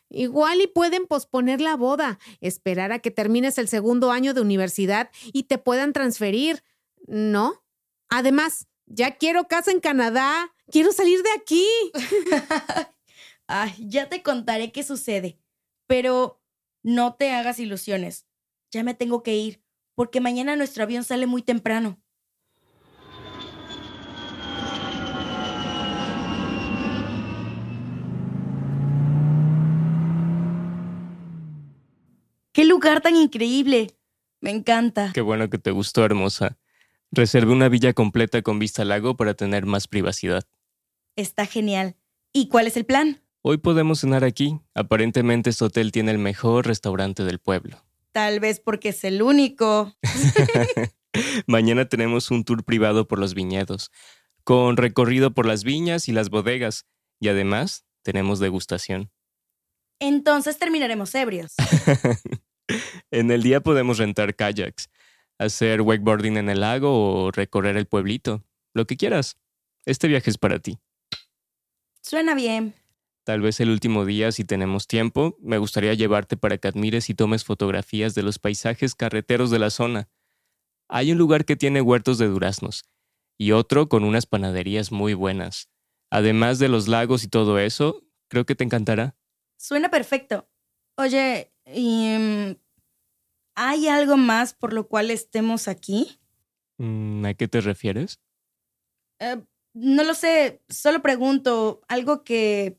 Igual 0.10 0.62
y 0.62 0.68
pueden 0.68 1.06
posponer 1.08 1.60
la 1.60 1.76
boda, 1.76 2.20
esperar 2.40 2.92
a 2.92 3.00
que 3.00 3.12
termines 3.12 3.58
el 3.58 3.68
segundo 3.68 4.12
año 4.12 4.34
de 4.34 4.42
universidad 4.42 5.10
y 5.32 5.44
te 5.44 5.58
puedan 5.58 5.92
transferir, 5.92 6.64
¿no? 7.08 7.64
Además, 8.10 8.68
ya 8.86 9.18
quiero 9.18 9.48
casa 9.48 9.72
en 9.72 9.80
Canadá, 9.80 10.54
quiero 10.72 10.92
salir 10.92 11.24
de 11.24 11.32
aquí. 11.32 11.68
Ay, 13.48 13.74
ya 13.80 14.08
te 14.08 14.22
contaré 14.22 14.72
qué 14.72 14.84
sucede. 14.84 15.40
Pero 15.88 16.42
no 16.84 17.16
te 17.16 17.32
hagas 17.32 17.60
ilusiones. 17.60 18.28
Ya 18.72 18.84
me 18.84 18.94
tengo 18.94 19.24
que 19.24 19.36
ir, 19.36 19.64
porque 19.96 20.22
mañana 20.22 20.56
nuestro 20.56 20.84
avión 20.84 21.04
sale 21.04 21.26
muy 21.26 21.42
temprano. 21.42 22.03
¡Qué 32.54 32.66
lugar 32.66 33.02
tan 33.02 33.16
increíble! 33.16 33.98
Me 34.40 34.52
encanta. 34.52 35.12
Qué 35.14 35.22
bueno 35.22 35.50
que 35.50 35.58
te 35.58 35.72
gustó, 35.72 36.06
hermosa. 36.06 36.58
Reservé 37.12 37.52
una 37.52 37.68
villa 37.68 37.94
completa 37.94 38.44
con 38.44 38.60
vista 38.60 38.84
al 38.84 38.90
lago 38.90 39.18
para 39.18 39.34
tener 39.34 39.66
más 39.66 39.88
privacidad. 39.88 40.44
Está 41.16 41.48
genial. 41.48 41.96
¿Y 42.32 42.50
cuál 42.50 42.68
es 42.68 42.78
el 42.78 42.86
plan? 42.86 43.24
Hoy 43.42 43.58
podemos 43.58 44.02
cenar 44.02 44.24
aquí. 44.24 44.60
Aparentemente 44.76 45.50
este 45.50 45.66
hotel 45.66 45.92
tiene 45.92 46.12
el 46.12 46.20
mejor 46.20 46.68
restaurante 46.68 47.24
del 47.24 47.40
pueblo. 47.40 47.84
Tal 48.12 48.40
vez 48.40 48.60
porque 48.60 48.90
es 48.90 49.04
el 49.04 49.24
único. 49.24 49.96
Mañana 51.48 51.90
tenemos 51.90 52.30
un 52.30 52.44
tour 52.44 52.64
privado 52.64 53.08
por 53.08 53.18
los 53.18 53.34
viñedos, 53.34 53.92
con 54.44 54.78
recorrido 54.78 55.34
por 55.34 55.48
las 55.48 55.64
viñas 55.64 56.08
y 56.08 56.12
las 56.12 56.30
bodegas, 56.30 56.86
y 57.20 57.30
además 57.30 57.86
tenemos 58.04 58.40
degustación. 58.40 59.12
Entonces 60.00 60.58
terminaremos 60.60 61.16
ebrios. 61.16 61.54
en 63.12 63.32
el 63.32 63.44
día 63.44 63.62
podemos 63.62 63.98
rentar 63.98 64.36
kayaks, 64.36 64.90
hacer 65.38 65.82
wakeboarding 65.82 66.38
en 66.38 66.50
el 66.50 66.62
lago 66.62 67.26
o 67.26 67.32
recorrer 67.32 67.78
el 67.78 67.86
pueblito, 67.86 68.44
lo 68.74 68.86
que 68.86 68.98
quieras. 68.98 69.38
Este 69.86 70.08
viaje 70.08 70.30
es 70.30 70.38
para 70.38 70.60
ti. 70.60 70.80
Suena 72.02 72.36
bien. 72.36 72.76
Tal 73.26 73.42
vez 73.42 73.62
el 73.62 73.70
último 73.70 74.06
día, 74.06 74.34
si 74.34 74.44
tenemos 74.44 74.88
tiempo, 74.88 75.38
me 75.40 75.58
gustaría 75.58 75.94
llevarte 75.94 76.36
para 76.36 76.58
que 76.58 76.68
admires 76.68 77.10
y 77.10 77.14
tomes 77.14 77.46
fotografías 77.46 78.16
de 78.16 78.24
los 78.24 78.38
paisajes 78.38 78.96
carreteros 78.96 79.50
de 79.50 79.60
la 79.60 79.70
zona. 79.70 80.10
Hay 80.90 81.14
un 81.14 81.18
lugar 81.18 81.46
que 81.46 81.56
tiene 81.56 81.82
huertos 81.82 82.18
de 82.18 82.28
duraznos 82.28 82.84
y 83.38 83.54
otro 83.54 83.88
con 83.88 84.04
unas 84.04 84.26
panaderías 84.26 84.92
muy 84.92 85.14
buenas. 85.14 85.70
Además 86.10 86.60
de 86.60 86.68
los 86.68 86.90
lagos 86.90 87.24
y 87.24 87.30
todo 87.30 87.60
eso, 87.60 88.04
creo 88.28 88.46
que 88.46 88.56
te 88.56 88.66
encantará. 88.66 89.16
Suena 89.58 89.90
perfecto. 89.90 90.50
Oye, 90.98 91.53
¿y, 91.66 92.16
mm, 92.18 92.56
¿hay 93.56 93.88
algo 93.88 94.18
más 94.18 94.54
por 94.54 94.74
lo 94.74 94.88
cual 94.88 95.12
estemos 95.12 95.68
aquí? 95.68 96.20
Mm, 96.78 97.26
¿A 97.26 97.34
qué 97.34 97.48
te 97.48 97.62
refieres? 97.62 98.20
Eh, 99.20 99.42
no 99.74 100.04
lo 100.04 100.14
sé, 100.14 100.62
solo 100.70 101.02
pregunto. 101.02 101.82
¿Algo 101.88 102.24
que 102.24 102.78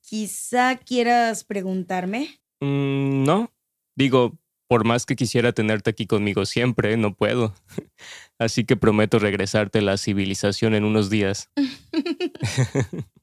quizá 0.00 0.76
quieras 0.76 1.44
preguntarme? 1.44 2.40
Mm, 2.60 3.24
no. 3.24 3.52
Digo, 3.96 4.38
por 4.68 4.84
más 4.84 5.04
que 5.04 5.16
quisiera 5.16 5.52
tenerte 5.52 5.90
aquí 5.90 6.06
conmigo 6.06 6.46
siempre, 6.46 6.96
no 6.96 7.14
puedo. 7.14 7.54
Así 8.38 8.64
que 8.64 8.76
prometo 8.76 9.18
regresarte 9.18 9.80
a 9.80 9.82
la 9.82 9.98
civilización 9.98 10.74
en 10.74 10.84
unos 10.84 11.10
días. 11.10 11.50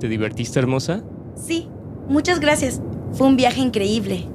¿Te 0.00 0.08
divertiste, 0.08 0.58
hermosa? 0.58 1.02
sí, 1.34 1.68
muchas 2.08 2.40
gracias. 2.40 2.80
Fue 3.12 3.26
un 3.26 3.36
viaje 3.36 3.60
increíble. 3.60 4.26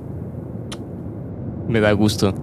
Me 1.68 1.80
da 1.80 1.92
gusto. 1.92 2.34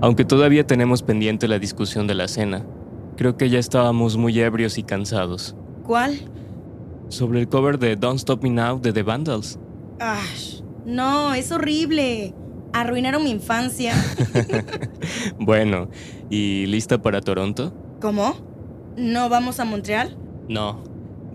Aunque 0.00 0.24
todavía 0.24 0.66
tenemos 0.66 1.02
pendiente 1.02 1.48
la 1.48 1.58
discusión 1.58 2.06
de 2.06 2.14
la 2.14 2.28
cena, 2.28 2.64
creo 3.16 3.36
que 3.36 3.48
ya 3.48 3.58
estábamos 3.58 4.16
muy 4.16 4.38
ebrios 4.40 4.78
y 4.78 4.82
cansados. 4.82 5.56
¿Cuál? 5.84 6.18
Sobre 7.08 7.40
el 7.40 7.48
cover 7.48 7.78
de 7.78 7.96
Don't 7.96 8.18
Stop 8.18 8.42
Me 8.42 8.50
Now 8.50 8.80
de 8.80 8.92
The 8.92 9.02
Vandals. 9.02 9.58
Ash, 9.98 10.60
no, 10.84 11.34
es 11.34 11.50
horrible. 11.52 12.34
Arruinaron 12.72 13.24
mi 13.24 13.30
infancia. 13.30 13.94
bueno, 15.38 15.88
¿y 16.30 16.66
lista 16.66 17.00
para 17.00 17.20
Toronto? 17.20 17.72
¿Cómo? 18.00 18.34
¿No 18.96 19.28
vamos 19.28 19.60
a 19.60 19.64
Montreal? 19.64 20.16
No. 20.48 20.82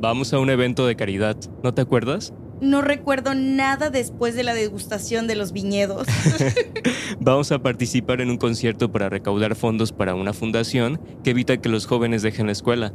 Vamos 0.01 0.33
a 0.33 0.39
un 0.39 0.49
evento 0.49 0.87
de 0.87 0.95
caridad, 0.95 1.37
¿no 1.61 1.75
te 1.75 1.81
acuerdas? 1.83 2.33
No 2.59 2.81
recuerdo 2.81 3.35
nada 3.35 3.91
después 3.91 4.33
de 4.33 4.41
la 4.41 4.55
degustación 4.55 5.27
de 5.27 5.35
los 5.35 5.51
viñedos. 5.51 6.07
Vamos 7.19 7.51
a 7.51 7.59
participar 7.59 8.19
en 8.19 8.31
un 8.31 8.37
concierto 8.37 8.91
para 8.91 9.09
recaudar 9.09 9.55
fondos 9.55 9.91
para 9.91 10.15
una 10.15 10.33
fundación 10.33 10.99
que 11.23 11.29
evita 11.29 11.61
que 11.61 11.69
los 11.69 11.85
jóvenes 11.85 12.23
dejen 12.23 12.47
la 12.47 12.51
escuela. 12.51 12.93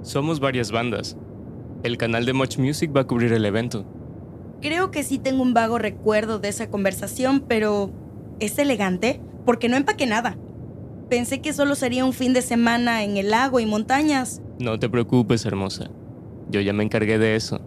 Somos 0.00 0.40
varias 0.40 0.70
bandas. 0.70 1.18
El 1.82 1.98
canal 1.98 2.24
de 2.24 2.32
Much 2.32 2.56
Music 2.56 2.96
va 2.96 3.02
a 3.02 3.06
cubrir 3.06 3.34
el 3.34 3.44
evento. 3.44 3.84
Creo 4.62 4.90
que 4.90 5.02
sí 5.02 5.18
tengo 5.18 5.42
un 5.42 5.52
vago 5.52 5.76
recuerdo 5.76 6.38
de 6.38 6.48
esa 6.48 6.70
conversación, 6.70 7.44
pero 7.46 7.90
¿es 8.40 8.58
elegante? 8.58 9.20
Porque 9.44 9.68
no 9.68 9.76
empaqué 9.76 10.06
nada. 10.06 10.38
Pensé 11.10 11.42
que 11.42 11.52
solo 11.52 11.74
sería 11.74 12.06
un 12.06 12.14
fin 12.14 12.32
de 12.32 12.40
semana 12.40 13.04
en 13.04 13.18
el 13.18 13.32
lago 13.32 13.60
y 13.60 13.66
montañas. 13.66 14.40
No 14.58 14.78
te 14.78 14.88
preocupes, 14.88 15.44
hermosa. 15.44 15.90
Yo 16.50 16.60
ya 16.60 16.72
me 16.72 16.82
encargué 16.82 17.18
de 17.18 17.36
eso. 17.36 17.60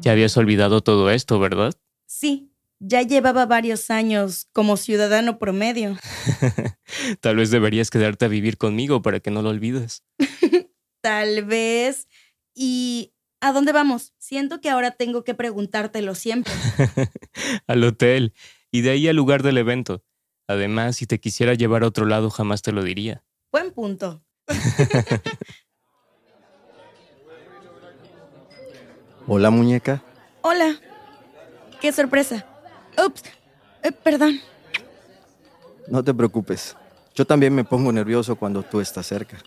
Ya 0.00 0.12
habías 0.12 0.36
olvidado 0.36 0.80
todo 0.80 1.10
esto, 1.10 1.38
¿verdad? 1.38 1.74
Sí, 2.06 2.50
ya 2.80 3.02
llevaba 3.02 3.46
varios 3.46 3.90
años 3.90 4.48
como 4.52 4.76
ciudadano 4.76 5.38
promedio. 5.38 5.98
Tal 7.20 7.36
vez 7.36 7.50
deberías 7.50 7.90
quedarte 7.90 8.24
a 8.24 8.28
vivir 8.28 8.56
conmigo 8.56 9.02
para 9.02 9.20
que 9.20 9.30
no 9.30 9.42
lo 9.42 9.50
olvides. 9.50 10.04
Tal 11.02 11.44
vez. 11.44 12.08
¿Y 12.54 13.12
a 13.40 13.52
dónde 13.52 13.72
vamos? 13.72 14.12
Siento 14.18 14.60
que 14.60 14.70
ahora 14.70 14.90
tengo 14.92 15.24
que 15.24 15.34
preguntártelo 15.34 16.14
siempre. 16.14 16.52
al 17.66 17.84
hotel 17.84 18.34
y 18.70 18.82
de 18.82 18.90
ahí 18.90 19.08
al 19.08 19.16
lugar 19.16 19.42
del 19.42 19.58
evento. 19.58 20.04
Además, 20.46 20.96
si 20.96 21.06
te 21.06 21.20
quisiera 21.20 21.54
llevar 21.54 21.82
a 21.82 21.88
otro 21.88 22.06
lado, 22.06 22.30
jamás 22.30 22.62
te 22.62 22.72
lo 22.72 22.82
diría. 22.82 23.22
Buen 23.52 23.72
punto. 23.72 24.22
Hola, 29.26 29.50
muñeca. 29.50 30.02
Hola. 30.40 30.80
Qué 31.80 31.92
sorpresa. 31.92 32.46
Ups. 33.04 33.22
Eh, 33.82 33.92
perdón. 33.92 34.40
No 35.86 36.02
te 36.02 36.14
preocupes. 36.14 36.74
Yo 37.14 37.26
también 37.26 37.54
me 37.54 37.64
pongo 37.64 37.92
nervioso 37.92 38.36
cuando 38.36 38.62
tú 38.62 38.80
estás 38.80 39.06
cerca. 39.06 39.38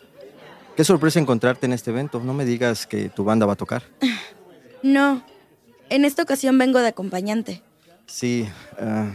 Qué 0.75 0.83
sorpresa 0.83 1.19
encontrarte 1.19 1.65
en 1.65 1.73
este 1.73 1.91
evento. 1.91 2.19
No 2.21 2.33
me 2.33 2.45
digas 2.45 2.87
que 2.87 3.09
tu 3.09 3.23
banda 3.23 3.45
va 3.45 3.53
a 3.53 3.57
tocar. 3.57 3.83
No. 4.83 5.21
En 5.89 6.05
esta 6.05 6.23
ocasión 6.23 6.57
vengo 6.57 6.79
de 6.79 6.87
acompañante. 6.87 7.61
Sí, 8.07 8.49
ah, 8.79 9.11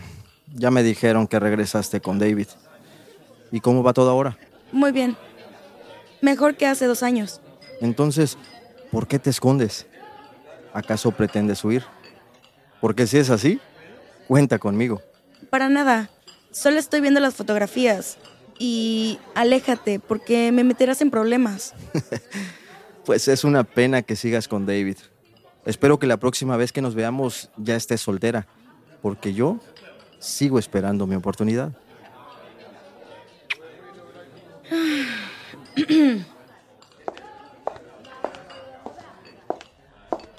ya 0.55 0.71
me 0.71 0.85
dijeron 0.85 1.27
que 1.27 1.41
regresaste 1.41 2.01
con 2.01 2.21
David. 2.21 2.47
¿Y 3.51 3.59
cómo 3.59 3.83
va 3.83 3.93
todo 3.93 4.09
ahora? 4.11 4.39
Muy 4.71 4.93
bien. 4.93 5.17
Mejor 6.21 6.57
que 6.57 6.67
hace 6.67 6.87
dos 6.87 7.03
años. 7.03 7.41
Entonces, 7.81 8.39
¿por 8.93 9.09
qué 9.09 9.19
te 9.19 9.31
escondes? 9.31 9.87
¿Acaso 10.73 11.11
pretendes 11.11 11.65
huir? 11.65 11.85
Porque 12.81 13.07
si 13.07 13.19
es 13.19 13.31
así, 13.31 13.61
cuenta 14.29 14.59
conmigo. 14.59 15.03
Para 15.51 15.69
nada. 15.69 16.11
Solo 16.53 16.79
estoy 16.79 17.01
viendo 17.01 17.21
las 17.21 17.35
fotografías. 17.35 18.19
Y 18.59 19.19
aléjate, 19.35 19.99
porque 20.01 20.51
me 20.53 20.65
meterás 20.65 21.01
en 21.01 21.11
problemas. 21.11 21.75
Pues 23.07 23.29
es 23.29 23.45
una 23.45 23.63
pena 23.63 24.03
que 24.03 24.17
sigas 24.17 24.49
con 24.49 24.67
David. 24.67 24.97
Espero 25.65 26.01
que 26.01 26.09
la 26.09 26.17
próxima 26.17 26.57
vez 26.57 26.73
que 26.73 26.83
nos 26.83 26.97
veamos 26.97 27.51
ya 27.57 27.77
estés 27.77 28.01
soltera, 28.01 28.49
porque 29.01 29.33
yo 29.33 29.61
sigo 30.19 30.59
esperando 30.59 31.07
mi 31.07 31.15
oportunidad. 31.15 31.71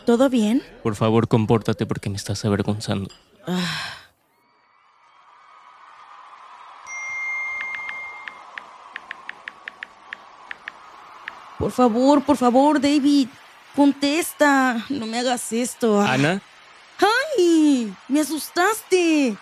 ¿Todo 0.06 0.30
bien? 0.30 0.62
Por 0.84 0.96
favor, 0.96 1.30
compórtate 1.30 1.86
porque 1.86 2.10
me 2.10 2.18
estás 2.18 2.44
avergonzando. 2.44 3.10
Por 11.68 11.74
favor, 11.74 12.24
por 12.24 12.38
favor, 12.38 12.80
David. 12.80 13.28
Contesta, 13.76 14.86
no 14.88 15.06
me 15.06 15.20
hagas 15.20 15.52
esto. 15.52 16.00
Ana, 16.00 16.42
¡Ay! 17.38 17.94
¡Me 18.08 18.22
asustaste! 18.22 19.36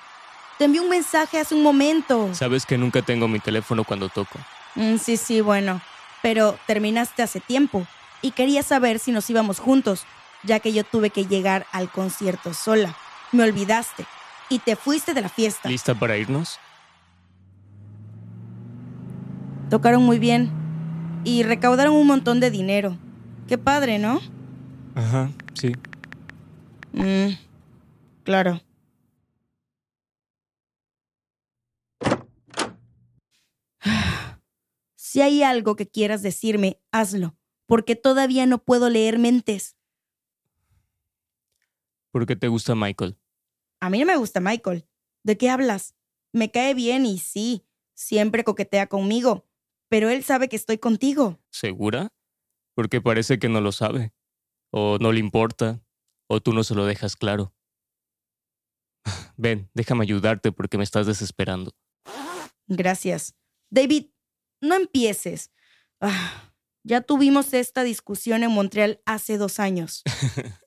Te 0.57 0.65
envié 0.65 0.81
un 0.81 0.89
mensaje 0.89 1.39
hace 1.39 1.53
un 1.53 1.61
momento. 1.61 2.33
sabes 2.33 2.65
que 2.65 2.79
nunca 2.79 3.03
tengo 3.03 3.27
mi 3.27 3.39
teléfono 3.39 3.83
cuando 3.83 4.09
toco. 4.09 4.39
Mm, 4.73 4.97
sí, 4.97 5.17
sí, 5.17 5.39
bueno. 5.41 5.81
Pero 6.23 6.57
terminaste 6.65 7.21
hace 7.21 7.41
tiempo 7.41 7.85
y 8.23 8.31
quería 8.31 8.63
saber 8.63 8.97
si 8.97 9.11
nos 9.11 9.29
íbamos 9.29 9.59
juntos, 9.59 10.01
ya 10.41 10.59
que 10.59 10.73
yo 10.73 10.83
tuve 10.83 11.11
que 11.11 11.27
llegar 11.27 11.67
al 11.71 11.91
concierto 11.91 12.55
sola. 12.55 12.97
Me 13.33 13.43
olvidaste 13.43 14.03
y 14.49 14.57
te 14.57 14.75
fuiste 14.75 15.13
de 15.13 15.21
la 15.21 15.29
fiesta. 15.29 15.69
¿Lista 15.69 15.93
para 15.93 16.17
irnos? 16.17 16.59
Tocaron 19.69 20.01
muy 20.01 20.17
bien 20.17 20.64
y 21.25 21.43
recaudaron 21.43 21.95
un 21.95 22.07
montón 22.07 22.39
de 22.39 22.51
dinero. 22.51 22.97
Qué 23.47 23.57
padre, 23.57 23.99
¿no? 23.99 24.21
Ajá, 24.93 25.31
sí. 25.53 25.73
Mm, 26.93 27.31
claro. 28.23 28.61
Si 34.97 35.21
hay 35.21 35.43
algo 35.43 35.77
que 35.77 35.88
quieras 35.88 36.21
decirme, 36.21 36.81
hazlo, 36.91 37.38
porque 37.67 37.95
todavía 37.95 38.45
no 38.45 38.57
puedo 38.57 38.89
leer 38.89 39.17
mentes. 39.17 39.77
¿Por 42.11 42.25
qué 42.25 42.35
te 42.35 42.49
gusta 42.49 42.75
Michael? 42.75 43.17
A 43.79 43.89
mí 43.89 43.99
no 43.99 44.05
me 44.07 44.17
gusta 44.17 44.41
Michael. 44.41 44.85
¿De 45.23 45.38
qué 45.38 45.49
hablas? 45.49 45.95
Me 46.33 46.51
cae 46.51 46.73
bien 46.73 47.05
y 47.05 47.17
sí, 47.19 47.65
siempre 47.93 48.43
coquetea 48.43 48.88
conmigo, 48.88 49.45
pero 49.89 50.10
él 50.10 50.24
sabe 50.24 50.50
que 50.50 50.56
estoy 50.56 50.78
contigo. 50.78 51.39
¿Segura? 51.50 52.10
Porque 52.76 53.02
parece 53.02 53.39
que 53.39 53.50
no 53.50 53.62
lo 53.62 53.71
sabe. 53.71 54.13
O 54.71 54.98
no 55.00 55.12
le 55.12 55.19
importa. 55.19 55.82
O 56.28 56.41
tú 56.41 56.54
no 56.54 56.63
se 56.63 56.76
lo 56.76 56.86
dejas 56.86 57.15
claro. 57.15 57.54
Ven, 59.38 59.69
déjame 59.74 60.04
ayudarte 60.04 60.52
porque 60.52 60.78
me 60.78 60.84
estás 60.84 61.06
desesperando. 61.08 61.76
Gracias. 62.67 63.36
David, 63.69 64.08
no 64.62 64.76
empieces. 64.76 65.52
Ah, 66.02 66.54
ya 66.84 67.02
tuvimos 67.02 67.54
esta 67.54 67.84
discusión 67.84 68.43
en 68.43 68.52
Montreal 68.52 69.02
hace 69.06 69.38
dos 69.38 69.60
años. 69.60 70.04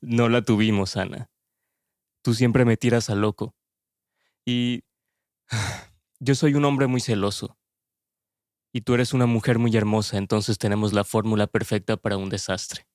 No 0.00 0.28
la 0.28 0.42
tuvimos, 0.42 0.96
Ana. 0.96 1.30
Tú 2.22 2.34
siempre 2.34 2.64
me 2.64 2.76
tiras 2.76 3.10
a 3.10 3.14
loco. 3.14 3.56
Y 4.46 4.84
yo 6.20 6.34
soy 6.34 6.54
un 6.54 6.64
hombre 6.64 6.86
muy 6.86 7.00
celoso. 7.00 7.58
Y 8.76 8.80
tú 8.80 8.94
eres 8.94 9.14
una 9.14 9.26
mujer 9.26 9.60
muy 9.60 9.74
hermosa, 9.76 10.18
entonces 10.18 10.58
tenemos 10.58 10.92
la 10.92 11.04
fórmula 11.04 11.46
perfecta 11.46 11.96
para 11.96 12.16
un 12.16 12.28
desastre. 12.28 12.88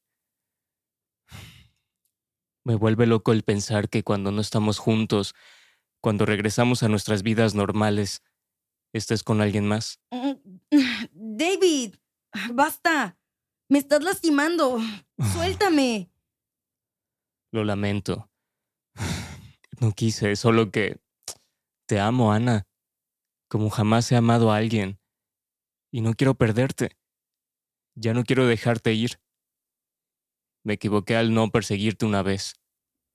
Me 2.66 2.76
vuelve 2.76 3.08
loco 3.08 3.32
el 3.32 3.44
pensar 3.44 3.88
que 3.88 4.04
cuando 4.04 4.34
no 4.34 4.42
estamos 4.42 4.78
juntos, 4.78 5.36
cuando 6.02 6.26
regresamos 6.26 6.84
a 6.84 6.90
nuestras 6.90 7.24
vidas 7.24 7.56
normales, 7.56 8.24
estés 8.92 9.24
con 9.24 9.40
alguien 9.40 9.68
más. 9.68 10.02
David, 11.14 11.96
basta. 12.54 13.18
Me 13.70 13.80
estás 13.80 14.04
lastimando. 14.04 14.80
Suéltame. 15.32 16.12
Lo 17.54 17.64
lamento. 17.64 18.30
No 19.80 19.94
quise, 19.94 20.36
solo 20.36 20.72
que 20.72 21.00
te 21.86 22.02
amo, 22.02 22.34
Ana, 22.34 22.68
como 23.48 23.70
jamás 23.70 24.12
he 24.12 24.18
amado 24.18 24.52
a 24.52 24.58
alguien. 24.58 24.99
Y 25.92 26.02
no 26.02 26.14
quiero 26.14 26.36
perderte. 26.36 26.98
Ya 27.96 28.14
no 28.14 28.24
quiero 28.24 28.46
dejarte 28.46 28.94
ir. 28.94 29.20
Me 30.64 30.74
equivoqué 30.74 31.16
al 31.16 31.34
no 31.34 31.50
perseguirte 31.50 32.06
una 32.06 32.22
vez. 32.22 32.56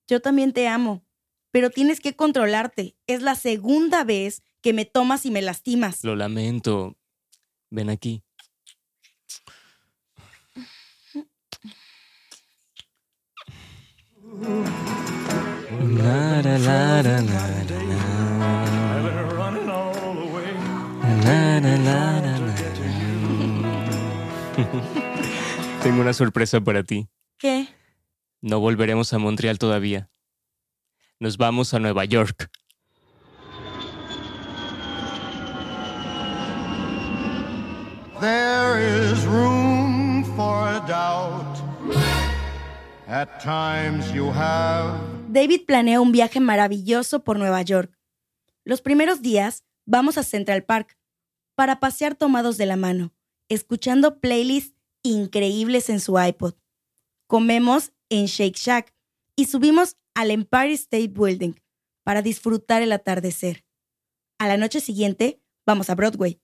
Yo 0.08 0.20
también 0.20 0.52
te 0.52 0.68
amo, 0.68 1.04
pero 1.50 1.70
tienes 1.70 2.00
que 2.00 2.16
controlarte. 2.16 2.96
Es 3.06 3.22
la 3.22 3.34
segunda 3.34 4.04
vez 4.04 4.42
que 4.60 4.72
me 4.72 4.84
tomas 4.84 5.24
y 5.26 5.30
me 5.30 5.42
lastimas. 5.42 6.02
Lo 6.04 6.16
lamento. 6.16 6.96
Ven 7.70 7.90
aquí. 7.90 8.22
La, 15.96 16.42
la, 16.42 16.58
la, 16.58 17.02
la, 17.02 17.20
la, 17.20 17.48
la, 17.64 17.78
la. 17.84 18.04
La, 21.24 21.60
la, 21.60 21.60
la, 21.60 21.76
la, 21.78 22.20
la, 22.20 22.38
la. 22.38 22.63
Tengo 25.82 26.00
una 26.00 26.12
sorpresa 26.12 26.60
para 26.60 26.82
ti. 26.82 27.08
¿Qué? 27.38 27.68
No 28.40 28.60
volveremos 28.60 29.12
a 29.12 29.18
Montreal 29.18 29.58
todavía. 29.58 30.10
Nos 31.18 31.36
vamos 31.36 31.74
a 31.74 31.78
Nueva 31.78 32.04
York. 32.04 32.50
There 38.20 38.80
is 38.80 39.24
room 39.26 40.24
for 40.36 40.80
doubt. 40.86 41.58
At 43.06 43.40
times 43.42 44.12
you 44.14 44.30
have 44.30 44.98
David 45.28 45.66
planea 45.66 46.00
un 46.00 46.12
viaje 46.12 46.40
maravilloso 46.40 47.24
por 47.24 47.38
Nueva 47.38 47.60
York. 47.62 47.98
Los 48.64 48.80
primeros 48.80 49.20
días 49.20 49.64
vamos 49.84 50.16
a 50.16 50.22
Central 50.22 50.62
Park 50.64 50.96
para 51.54 51.80
pasear 51.80 52.14
tomados 52.14 52.56
de 52.56 52.66
la 52.66 52.76
mano, 52.76 53.12
escuchando 53.54 54.20
playlists 54.20 54.76
increíbles 55.02 55.88
en 55.90 56.00
su 56.00 56.18
iPod. 56.18 56.54
Comemos 57.26 57.92
en 58.08 58.26
Shake 58.26 58.56
Shack 58.56 58.94
y 59.36 59.46
subimos 59.46 59.96
al 60.14 60.30
Empire 60.30 60.72
State 60.72 61.08
Building 61.08 61.54
para 62.04 62.22
disfrutar 62.22 62.82
el 62.82 62.92
atardecer. 62.92 63.64
A 64.38 64.46
la 64.46 64.56
noche 64.56 64.80
siguiente 64.80 65.40
vamos 65.66 65.90
a 65.90 65.94
Broadway. 65.94 66.40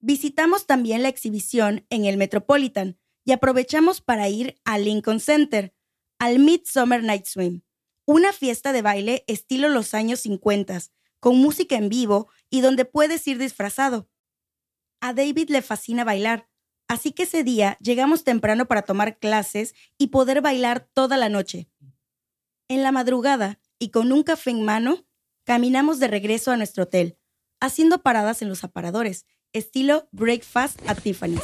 Visitamos 0.00 0.66
también 0.66 1.02
la 1.02 1.08
exhibición 1.08 1.86
en 1.90 2.04
el 2.04 2.16
Metropolitan 2.16 2.98
y 3.24 3.32
aprovechamos 3.32 4.00
para 4.00 4.28
ir 4.28 4.60
al 4.64 4.84
Lincoln 4.84 5.20
Center, 5.20 5.74
al 6.18 6.38
Midsummer 6.38 7.02
Night 7.02 7.26
Swim, 7.26 7.62
una 8.06 8.32
fiesta 8.32 8.72
de 8.72 8.82
baile 8.82 9.24
estilo 9.28 9.68
los 9.68 9.94
años 9.94 10.20
50, 10.20 10.80
con 11.20 11.36
música 11.38 11.76
en 11.76 11.88
vivo 11.88 12.28
y 12.50 12.60
donde 12.60 12.84
puedes 12.84 13.26
ir 13.28 13.38
disfrazado. 13.38 14.09
A 15.00 15.14
David 15.14 15.48
le 15.48 15.62
fascina 15.62 16.04
bailar, 16.04 16.48
así 16.86 17.12
que 17.12 17.22
ese 17.22 17.42
día 17.42 17.78
llegamos 17.80 18.22
temprano 18.22 18.66
para 18.66 18.82
tomar 18.82 19.18
clases 19.18 19.74
y 19.96 20.08
poder 20.08 20.42
bailar 20.42 20.88
toda 20.92 21.16
la 21.16 21.28
noche. 21.30 21.68
En 22.68 22.82
la 22.82 22.92
madrugada, 22.92 23.58
y 23.78 23.88
con 23.88 24.12
un 24.12 24.22
café 24.22 24.50
en 24.50 24.62
mano, 24.62 25.06
caminamos 25.44 25.98
de 26.00 26.08
regreso 26.08 26.50
a 26.50 26.56
nuestro 26.58 26.84
hotel, 26.84 27.16
haciendo 27.60 28.02
paradas 28.02 28.42
en 28.42 28.50
los 28.50 28.62
aparadores, 28.62 29.24
estilo 29.54 30.08
Breakfast 30.12 30.80
at 30.86 30.98
Tiffany's. 30.98 31.42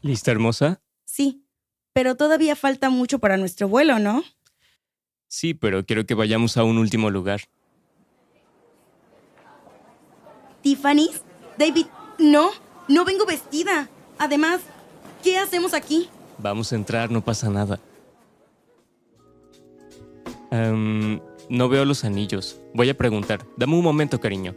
¿Lista, 0.00 0.30
hermosa? 0.30 0.80
Sí, 1.04 1.44
pero 1.92 2.16
todavía 2.16 2.56
falta 2.56 2.88
mucho 2.88 3.18
para 3.18 3.36
nuestro 3.36 3.68
vuelo, 3.68 3.98
¿no? 3.98 4.24
Sí, 5.26 5.52
pero 5.52 5.84
quiero 5.84 6.06
que 6.06 6.14
vayamos 6.14 6.56
a 6.56 6.64
un 6.64 6.78
último 6.78 7.10
lugar. 7.10 7.42
¿Tiffany's? 10.68 11.22
David, 11.56 11.86
no, 12.18 12.50
no 12.88 13.06
vengo 13.06 13.24
vestida. 13.24 13.88
Además, 14.18 14.60
¿qué 15.22 15.38
hacemos 15.38 15.72
aquí? 15.72 16.10
Vamos 16.36 16.72
a 16.72 16.76
entrar, 16.76 17.10
no 17.10 17.24
pasa 17.24 17.48
nada. 17.48 17.80
Em, 20.50 21.20
no 21.48 21.70
veo 21.70 21.86
los 21.86 22.04
anillos. 22.04 22.60
Voy 22.74 22.90
a 22.90 22.96
preguntar. 22.98 23.46
Dame 23.56 23.76
un 23.76 23.82
momento, 23.82 24.20
cariño. 24.20 24.54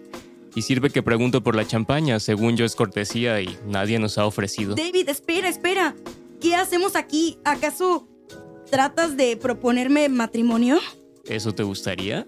Y 0.53 0.63
sirve 0.63 0.89
que 0.89 1.01
pregunto 1.01 1.41
por 1.43 1.55
la 1.55 1.65
champaña, 1.65 2.19
según 2.19 2.57
yo 2.57 2.65
es 2.65 2.75
cortesía 2.75 3.39
y 3.39 3.57
nadie 3.65 3.97
nos 3.97 4.17
ha 4.17 4.25
ofrecido. 4.25 4.75
David, 4.75 5.07
espera, 5.07 5.47
espera. 5.47 5.95
¿Qué 6.41 6.55
hacemos 6.55 6.97
aquí? 6.97 7.37
¿Acaso 7.45 8.05
tratas 8.69 9.15
de 9.15 9.37
proponerme 9.37 10.09
matrimonio? 10.09 10.77
¿Eso 11.23 11.53
te 11.53 11.63
gustaría? 11.63 12.27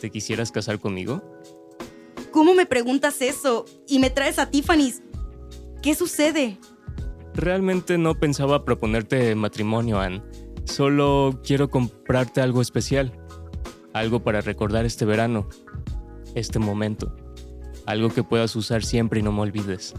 ¿Te 0.00 0.10
quisieras 0.10 0.50
casar 0.50 0.78
conmigo? 0.80 1.35
¿Cómo 2.36 2.52
me 2.52 2.66
preguntas 2.66 3.22
eso? 3.22 3.64
Y 3.88 3.98
me 3.98 4.10
traes 4.10 4.38
a 4.38 4.50
Tiffany's. 4.50 5.00
¿Qué 5.82 5.94
sucede? 5.94 6.58
Realmente 7.32 7.96
no 7.96 8.14
pensaba 8.20 8.62
proponerte 8.62 9.34
matrimonio, 9.34 9.98
Anne. 9.98 10.22
Solo 10.64 11.40
quiero 11.42 11.70
comprarte 11.70 12.42
algo 12.42 12.60
especial. 12.60 13.10
Algo 13.94 14.22
para 14.22 14.42
recordar 14.42 14.84
este 14.84 15.06
verano. 15.06 15.48
Este 16.34 16.58
momento. 16.58 17.16
Algo 17.86 18.10
que 18.10 18.22
puedas 18.22 18.54
usar 18.54 18.84
siempre 18.84 19.20
y 19.20 19.22
no 19.22 19.32
me 19.32 19.40
olvides. 19.40 19.94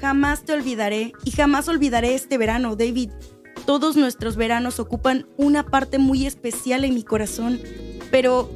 Jamás 0.00 0.44
te 0.44 0.52
olvidaré 0.52 1.12
y 1.24 1.32
jamás 1.32 1.66
olvidaré 1.66 2.14
este 2.14 2.38
verano, 2.38 2.76
David. 2.76 3.10
Todos 3.66 3.96
nuestros 3.96 4.36
veranos 4.36 4.78
ocupan 4.78 5.26
una 5.36 5.66
parte 5.66 5.98
muy 5.98 6.24
especial 6.24 6.84
en 6.84 6.94
mi 6.94 7.02
corazón, 7.02 7.60
pero 8.12 8.48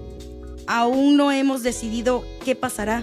aún 0.68 1.16
no 1.16 1.32
hemos 1.32 1.64
decidido 1.64 2.22
qué 2.44 2.54
pasará. 2.54 3.02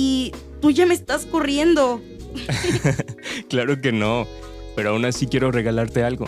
Y 0.00 0.30
tú 0.60 0.70
ya 0.70 0.86
me 0.86 0.94
estás 0.94 1.26
corriendo. 1.26 2.00
Claro 3.48 3.80
que 3.80 3.92
no, 3.92 4.26
pero 4.76 4.90
aún 4.90 5.04
así 5.04 5.26
quiero 5.26 5.50
regalarte 5.50 6.04
algo. 6.04 6.26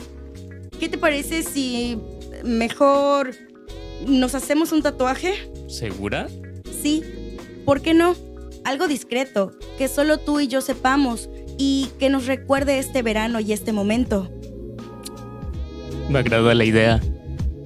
¿Qué 0.79 0.89
te 0.89 0.97
parece 0.97 1.43
si 1.43 1.99
mejor 2.43 3.35
nos 4.07 4.35
hacemos 4.35 4.73
un 4.73 4.83
tatuaje? 4.83 5.35
¿Segura? 5.69 6.29
Sí, 6.83 7.05
¿por 7.65 7.83
qué 7.83 7.95
no? 7.95 8.17
Algo 8.65 8.89
discreto, 8.89 9.53
que 9.77 9.87
solo 9.87 10.19
tú 10.19 10.41
y 10.41 10.49
yo 10.49 10.63
sepamos 10.63 11.29
y 11.59 11.91
que 11.99 12.09
nos 12.09 12.27
recuerde 12.27 12.79
este 12.79 13.03
verano 13.03 13.39
y 13.41 13.53
este 13.53 13.73
momento. 13.73 14.31
Me 16.09 16.21
agrada 16.21 16.55
la 16.55 16.65
idea. 16.65 17.01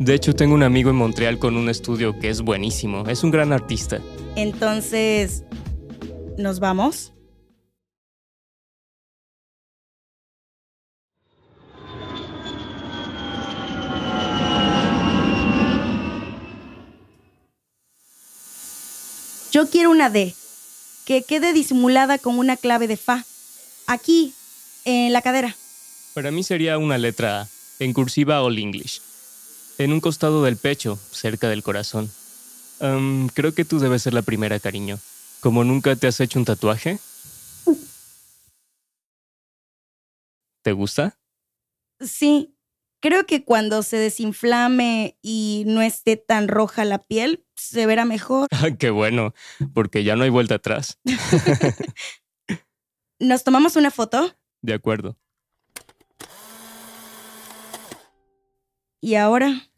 De 0.00 0.14
hecho, 0.14 0.34
tengo 0.34 0.54
un 0.54 0.64
amigo 0.64 0.90
en 0.90 0.96
Montreal 0.96 1.38
con 1.38 1.56
un 1.56 1.68
estudio 1.68 2.18
que 2.18 2.28
es 2.28 2.40
buenísimo. 2.40 3.04
Es 3.06 3.22
un 3.22 3.30
gran 3.30 3.52
artista. 3.52 4.00
Entonces, 4.36 5.44
¿nos 6.38 6.60
vamos? 6.60 7.12
Yo 19.52 19.70
quiero 19.70 19.92
una 19.92 20.10
D, 20.10 20.34
que 21.06 21.22
quede 21.22 21.52
disimulada 21.52 22.18
con 22.18 22.40
una 22.40 22.56
clave 22.56 22.88
de 22.88 22.96
Fa. 22.96 23.24
Aquí, 23.86 24.34
en 24.84 25.12
la 25.12 25.22
cadera. 25.22 25.54
Para 26.12 26.32
mí 26.32 26.42
sería 26.42 26.76
una 26.76 26.98
letra 26.98 27.42
A, 27.42 27.48
en 27.78 27.92
cursiva 27.92 28.42
All 28.42 28.58
English. 28.58 29.00
En 29.78 29.92
un 29.92 30.00
costado 30.00 30.42
del 30.42 30.56
pecho, 30.56 30.98
cerca 31.12 31.48
del 31.48 31.62
corazón. 31.62 32.10
Am, 32.80 33.28
creo 33.32 33.54
que 33.54 33.64
tú 33.64 33.78
debes 33.78 34.02
ser 34.02 34.12
la 34.12 34.22
primera, 34.22 34.58
cariño. 34.58 34.98
Como 35.44 35.62
nunca 35.62 35.94
te 35.94 36.06
has 36.06 36.18
hecho 36.20 36.38
un 36.38 36.46
tatuaje. 36.46 36.98
¿Te 40.62 40.72
gusta? 40.72 41.18
Sí, 42.00 42.56
creo 43.00 43.26
que 43.26 43.44
cuando 43.44 43.82
se 43.82 43.98
desinflame 43.98 45.18
y 45.20 45.64
no 45.66 45.82
esté 45.82 46.16
tan 46.16 46.48
roja 46.48 46.86
la 46.86 47.04
piel, 47.04 47.44
se 47.56 47.84
verá 47.84 48.06
mejor. 48.06 48.48
Qué 48.78 48.88
bueno, 48.88 49.34
porque 49.74 50.02
ya 50.02 50.16
no 50.16 50.24
hay 50.24 50.30
vuelta 50.30 50.54
atrás. 50.54 50.98
¿Nos 53.18 53.44
tomamos 53.44 53.76
una 53.76 53.90
foto? 53.90 54.34
De 54.62 54.72
acuerdo. 54.72 55.18
¿Y 59.02 59.16
ahora? 59.16 59.68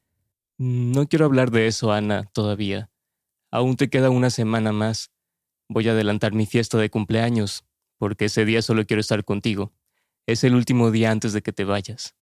No 0.59 1.09
quiero 1.09 1.24
hablar 1.24 1.50
de 1.50 1.66
eso, 1.66 1.90
Ana, 1.90 2.22
todavía. 2.33 2.88
Aún 3.50 3.74
te 3.74 3.90
queda 3.90 4.11
una 4.11 4.31
semana 4.31 4.70
más. 4.70 5.11
Voy 5.68 5.88
a 5.88 5.92
adelantar 5.92 6.33
mi 6.33 6.46
fiesta 6.46 6.79
de 6.79 6.90
cumpleaños, 6.90 7.64
porque 7.98 8.26
ese 8.26 8.44
día 8.44 8.62
solo 8.62 8.87
quiero 8.87 9.00
estar 9.00 9.24
contigo. 9.24 9.72
Es 10.26 10.44
el 10.44 10.55
último 10.55 10.90
día 10.90 11.11
antes 11.11 11.33
de 11.33 11.42
que 11.42 11.52
te 11.52 11.64
vayas. 11.64 12.14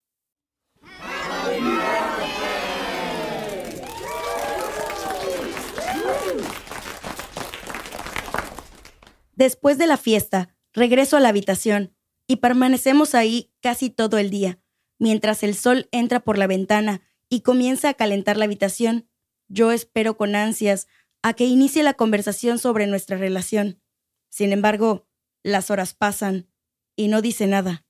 Después 9.36 9.77
de 9.77 9.88
la 9.88 9.97
fiesta, 9.97 10.56
regreso 10.73 11.17
a 11.17 11.19
la 11.19 11.29
habitación 11.29 11.93
y 12.27 12.38
permanecemos 12.38 13.13
ahí 13.13 13.51
casi 13.62 13.89
todo 13.89 14.19
el 14.19 14.29
día, 14.29 14.60
mientras 14.99 15.43
el 15.43 15.56
sol 15.56 15.89
entra 15.91 16.21
por 16.21 16.38
la 16.38 16.47
ventana 16.47 17.01
y 17.27 17.41
comienza 17.41 17.89
a 17.89 17.93
calentar 17.95 18.38
la 18.38 18.45
habitación. 18.45 19.10
Yo 19.49 19.71
espero 19.73 20.15
con 20.15 20.36
ansias 20.36 20.88
a 21.23 21.33
que 21.33 21.45
inicie 21.45 21.81
la 21.83 21.95
conversación 21.95 22.59
sobre 22.59 22.86
nuestra 22.86 23.17
relación. 23.17 23.81
Sin 24.29 24.51
embargo, 24.51 25.07
las 25.41 25.71
horas 25.71 25.95
pasan 25.95 26.47
y 26.95 27.07
no 27.07 27.21
dice 27.21 27.47
nada. 27.47 27.86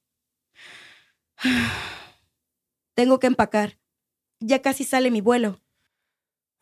Tengo 2.96 3.20
que 3.20 3.28
empacar. 3.28 3.80
Ya 4.40 4.62
casi 4.62 4.84
sale 4.84 5.12
mi 5.12 5.22
vuelo. 5.22 5.62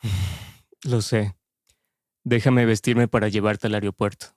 Lo 0.83 1.01
sé. 1.01 1.35
Déjame 2.23 2.65
vestirme 2.65 3.07
para 3.07 3.27
llevarte 3.27 3.67
al 3.67 3.75
aeropuerto. 3.75 4.27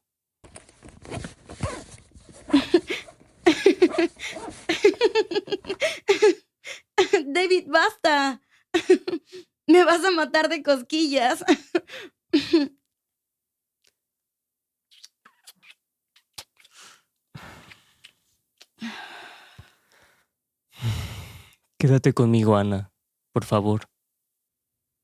David, 7.27 7.67
basta. 7.69 8.41
Me 9.67 9.85
vas 9.85 10.05
a 10.05 10.11
matar 10.11 10.49
de 10.49 10.63
cosquillas. 10.63 11.45
Quédate 21.79 22.13
conmigo, 22.13 22.57
Ana. 22.57 22.93
Por 23.33 23.45
favor. 23.45 23.89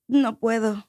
No 0.09 0.39
puedo. 0.39 0.89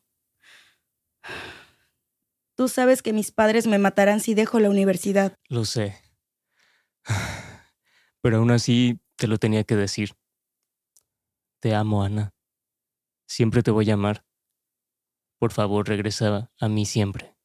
Tú 2.56 2.68
sabes 2.68 3.02
que 3.02 3.14
mis 3.14 3.32
padres 3.32 3.68
me 3.68 3.78
matarán 3.78 4.20
si 4.20 4.34
dejo 4.34 4.60
la 4.60 4.70
universidad. 4.70 5.38
Lo 5.48 5.66
sé. 5.66 5.96
Pero 8.22 8.38
aún 8.38 8.52
así 8.52 9.00
te 9.16 9.28
lo 9.28 9.38
tenía 9.38 9.64
que 9.64 9.76
decir. 9.76 10.16
Te 11.60 11.76
amo, 11.76 12.04
Ana. 12.04 12.34
Siempre 13.28 13.64
te 13.64 13.72
voy 13.72 13.90
a 13.92 13.96
amar. 13.96 14.26
Por 15.42 15.52
favor, 15.52 15.88
regresa 15.88 16.52
a 16.60 16.70
mí 16.70 16.86
siempre. 16.86 17.36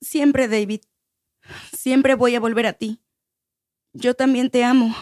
Siempre, 0.00 0.48
David. 0.48 0.80
Siempre 1.76 2.14
voy 2.14 2.34
a 2.34 2.40
volver 2.40 2.66
a 2.66 2.72
ti. 2.72 3.02
Yo 3.92 4.14
también 4.14 4.48
te 4.48 4.64
amo. 4.64 4.94